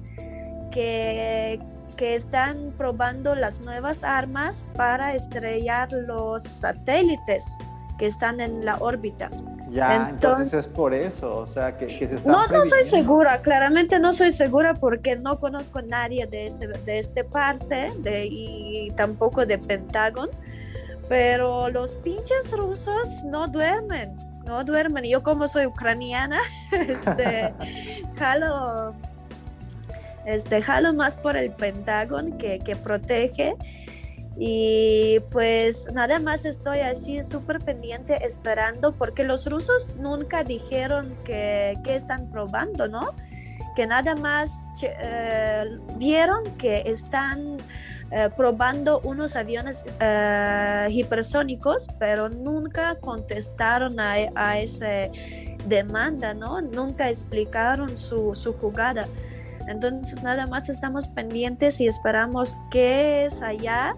que, 0.71 1.61
que 1.97 2.15
están 2.15 2.75
probando 2.77 3.35
las 3.35 3.61
nuevas 3.61 4.05
armas 4.05 4.67
para 4.75 5.15
estrellar 5.15 5.93
los 5.93 6.43
satélites 6.43 7.57
que 7.99 8.07
están 8.07 8.41
en 8.41 8.65
la 8.65 8.77
órbita. 8.77 9.31
Ya, 9.71 10.11
entonces, 10.11 10.53
es 10.53 10.67
por 10.67 10.93
eso, 10.93 11.37
o 11.37 11.47
sea, 11.47 11.77
que, 11.77 11.89
se 11.89 12.05
está 12.05 12.29
No, 12.29 12.47
no 12.49 12.65
soy 12.65 12.83
segura, 12.83 13.41
claramente 13.41 14.01
no 14.01 14.13
soy 14.13 14.33
segura 14.33 14.75
porque 14.75 15.15
no 15.15 15.39
conozco 15.39 15.79
a 15.79 15.83
nadie 15.83 16.27
de 16.27 16.47
este, 16.47 16.67
de 16.67 16.99
este 16.99 17.23
parte 17.23 17.93
de, 17.99 18.27
y 18.29 18.91
tampoco 18.97 19.47
de 19.47 19.59
Pentágono, 19.59 20.33
pero 21.09 21.71
los 21.71 21.93
pinches 21.93 22.53
rusos 22.53 23.23
no 23.25 23.47
duermen, 23.47 24.17
no 24.45 24.65
duermen. 24.65 25.05
Yo 25.05 25.23
como 25.23 25.47
soy 25.47 25.67
ucraniana, 25.67 26.41
este, 26.73 27.55
jalo 28.19 28.95
este, 30.25 30.63
jalo 30.63 30.93
más 30.93 31.17
por 31.17 31.37
el 31.37 31.51
Pentágono 31.53 32.37
que, 32.39 32.59
que 32.59 32.77
protege. 32.77 33.55
Y 34.43 35.21
pues 35.31 35.87
nada 35.93 36.19
más 36.19 36.47
estoy 36.47 36.79
así 36.79 37.23
súper 37.23 37.59
pendiente 37.59 38.25
esperando 38.25 38.93
porque 38.93 39.23
los 39.23 39.45
rusos 39.45 39.95
nunca 39.97 40.45
dijeron 40.45 41.15
que, 41.25 41.79
que 41.85 41.95
están 41.95 42.31
probando, 42.31 42.89
¿no? 42.89 43.15
Que 43.77 43.87
nada 43.87 44.15
más 44.15 44.59
eh, 44.81 45.65
vieron 45.99 46.43
que 46.57 46.85
están 46.87 47.59
eh, 48.13 48.31
probando 48.35 49.01
unos 49.01 49.37
aviones 49.37 49.85
eh, 50.01 50.87
hipersónicos, 50.91 51.89
pero 51.99 52.31
nunca 52.31 52.95
contestaron 52.95 54.01
a, 54.01 54.15
a 54.35 54.59
esa 54.59 55.11
demanda, 55.67 56.33
¿no? 56.33 56.63
Nunca 56.63 57.11
explicaron 57.11 57.99
su, 57.99 58.35
su 58.35 58.55
jugada. 58.55 59.07
Entonces 59.69 60.23
nada 60.23 60.47
más 60.47 60.71
estamos 60.71 61.09
pendientes 61.09 61.79
y 61.83 61.87
esperamos 61.87 62.57
qué 62.71 63.27
es 63.27 63.43
allá 63.43 63.95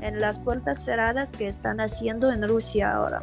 en 0.00 0.20
las 0.20 0.38
puertas 0.38 0.84
cerradas 0.84 1.32
que 1.32 1.46
están 1.46 1.80
haciendo 1.80 2.30
en 2.32 2.46
Rusia 2.46 2.92
ahora. 2.92 3.22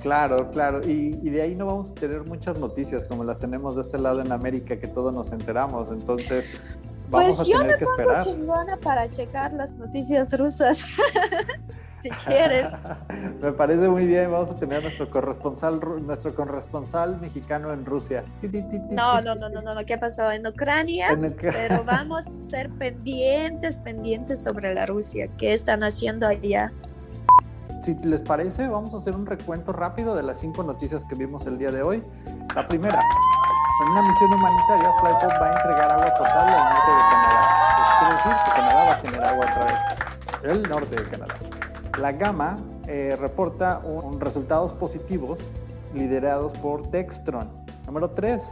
Claro, 0.00 0.48
claro. 0.50 0.80
Y, 0.86 1.12
de 1.30 1.42
ahí 1.42 1.54
no 1.54 1.66
vamos 1.66 1.92
a 1.92 1.94
tener 1.94 2.24
muchas 2.24 2.58
noticias 2.58 3.04
como 3.04 3.22
las 3.22 3.38
tenemos 3.38 3.76
de 3.76 3.82
este 3.82 3.98
lado 3.98 4.20
en 4.20 4.32
América, 4.32 4.76
que 4.76 4.88
todos 4.88 5.12
nos 5.12 5.30
enteramos. 5.32 5.90
Entonces, 5.92 6.46
vamos 7.08 7.36
pues 7.36 7.40
a 7.40 7.58
tener 7.60 7.78
que 7.78 7.84
esperar. 7.84 8.24
Pues 8.24 8.26
yo 8.26 8.32
me 8.32 8.40
chingona 8.40 8.76
para 8.78 9.08
checar 9.08 9.52
las 9.52 9.74
noticias 9.74 10.36
rusas. 10.36 10.84
si 12.02 12.10
quieres. 12.10 12.68
Me 13.40 13.52
parece 13.52 13.88
muy 13.88 14.06
bien, 14.06 14.30
vamos 14.30 14.50
a 14.50 14.54
tener 14.54 14.82
nuestro 14.82 15.08
corresponsal, 15.08 15.80
nuestro 16.04 16.34
corresponsal 16.34 17.20
mexicano 17.20 17.72
en 17.72 17.84
Rusia. 17.84 18.24
No, 18.90 19.20
no, 19.22 19.34
no, 19.34 19.48
no, 19.48 19.62
no, 19.62 19.84
¿qué 19.86 19.96
pasó? 19.98 20.30
En 20.30 20.46
Ucrania, 20.46 21.16
pero 21.40 21.84
vamos 21.86 22.26
a 22.26 22.30
ser 22.50 22.70
pendientes, 22.70 23.78
pendientes 23.78 24.42
sobre 24.42 24.74
la 24.74 24.86
Rusia, 24.86 25.28
¿qué 25.38 25.52
están 25.52 25.84
haciendo 25.84 26.26
allá? 26.26 26.72
Si 27.82 27.94
les 28.04 28.20
parece, 28.20 28.68
vamos 28.68 28.94
a 28.94 28.98
hacer 28.98 29.14
un 29.14 29.26
recuento 29.26 29.72
rápido 29.72 30.14
de 30.14 30.22
las 30.22 30.38
cinco 30.38 30.62
noticias 30.62 31.04
que 31.04 31.16
vimos 31.16 31.46
el 31.46 31.58
día 31.58 31.72
de 31.72 31.82
hoy. 31.82 32.02
La 32.54 32.66
primera, 32.68 33.00
en 33.84 33.90
una 33.90 34.02
misión 34.02 34.32
humanitaria, 34.32 34.92
Flypop 35.00 35.40
va 35.40 35.46
a 35.46 35.52
entregar 35.56 35.90
agua 35.90 36.14
potable 36.16 36.54
al 36.54 36.74
norte 36.74 36.90
de 36.92 37.00
Canadá. 37.10 37.42
Eso 37.78 37.98
quiere 37.98 38.14
decir 38.14 38.32
que 38.44 38.50
Canadá 38.52 38.84
va 38.84 38.92
a 38.92 39.02
tener 39.02 39.24
agua 39.24 39.46
otra 39.50 39.64
vez. 39.64 40.02
El 40.44 40.62
norte 40.62 40.96
de 40.96 41.10
Canadá. 41.10 41.61
La 41.98 42.12
Gama 42.12 42.56
eh, 42.86 43.16
reporta 43.20 43.80
un, 43.84 44.20
resultados 44.20 44.72
positivos 44.72 45.38
liderados 45.94 46.52
por 46.58 46.90
Dextron. 46.90 47.48
Número 47.86 48.10
3. 48.10 48.42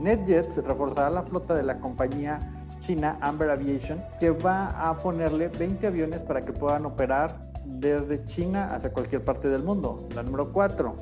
NetJets 0.00 0.58
reforzará 0.64 1.10
la 1.10 1.22
flota 1.22 1.54
de 1.54 1.62
la 1.62 1.78
compañía 1.78 2.38
china 2.80 3.16
Amber 3.20 3.50
Aviation, 3.50 4.02
que 4.20 4.30
va 4.30 4.88
a 4.88 4.96
ponerle 4.96 5.48
20 5.48 5.86
aviones 5.86 6.20
para 6.20 6.44
que 6.44 6.52
puedan 6.52 6.84
operar 6.84 7.50
desde 7.64 8.24
China 8.26 8.74
hacia 8.74 8.92
cualquier 8.92 9.24
parte 9.24 9.48
del 9.48 9.62
mundo. 9.62 10.06
La 10.14 10.22
número 10.22 10.52
4. 10.52 10.94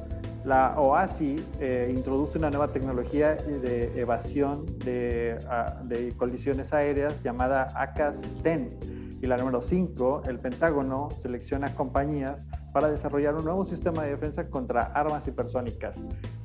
la 0.44 0.74
OASI 0.78 1.44
eh, 1.58 1.92
introduce 1.94 2.38
una 2.38 2.50
nueva 2.50 2.68
tecnología 2.68 3.34
de 3.34 4.00
evasión 4.00 4.64
de, 4.78 5.38
ah, 5.48 5.80
de 5.84 6.12
colisiones 6.12 6.72
aéreas 6.72 7.22
llamada 7.22 7.68
ACAS-10. 7.74 9.09
Y 9.22 9.26
la 9.26 9.36
número 9.36 9.60
5, 9.60 10.22
el 10.28 10.38
Pentágono 10.38 11.10
selecciona 11.20 11.74
compañías 11.74 12.46
para 12.72 12.88
desarrollar 12.90 13.34
un 13.34 13.44
nuevo 13.44 13.64
sistema 13.64 14.04
de 14.04 14.10
defensa 14.12 14.48
contra 14.48 14.84
armas 14.84 15.26
hipersónicas. 15.28 16.02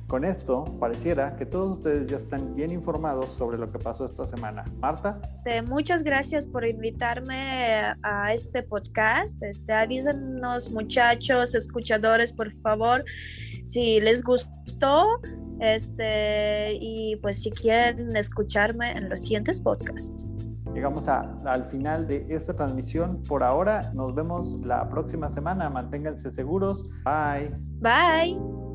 Con 0.08 0.24
esto, 0.24 0.64
pareciera 0.78 1.36
que 1.36 1.46
todos 1.46 1.78
ustedes 1.78 2.06
ya 2.06 2.18
están 2.18 2.54
bien 2.54 2.70
informados 2.70 3.30
sobre 3.30 3.58
lo 3.58 3.72
que 3.72 3.78
pasó 3.78 4.04
esta 4.04 4.26
semana. 4.26 4.64
Marta. 4.78 5.20
muchas 5.68 6.02
gracias 6.04 6.46
por 6.46 6.66
invitarme 6.66 7.94
a 8.02 8.32
este 8.32 8.62
podcast. 8.62 9.42
Este, 9.42 9.72
avísenos 9.72 10.70
muchachos, 10.70 11.54
escuchadores, 11.54 12.32
por 12.32 12.52
favor, 12.60 13.04
si 13.64 14.00
les 14.00 14.22
gustó 14.22 15.06
este, 15.60 16.74
y 16.80 17.16
pues 17.16 17.42
si 17.42 17.50
quieren 17.50 18.14
escucharme 18.16 18.92
en 18.92 19.08
los 19.08 19.22
siguientes 19.22 19.60
podcasts. 19.60 20.26
Llegamos 20.76 21.08
al 21.08 21.64
final 21.70 22.06
de 22.06 22.26
esta 22.28 22.54
transmisión. 22.54 23.22
Por 23.26 23.42
ahora, 23.42 23.92
nos 23.94 24.14
vemos 24.14 24.60
la 24.62 24.86
próxima 24.90 25.30
semana. 25.30 25.70
Manténganse 25.70 26.30
seguros. 26.30 26.84
Bye. 27.02 27.50
Bye. 27.80 28.65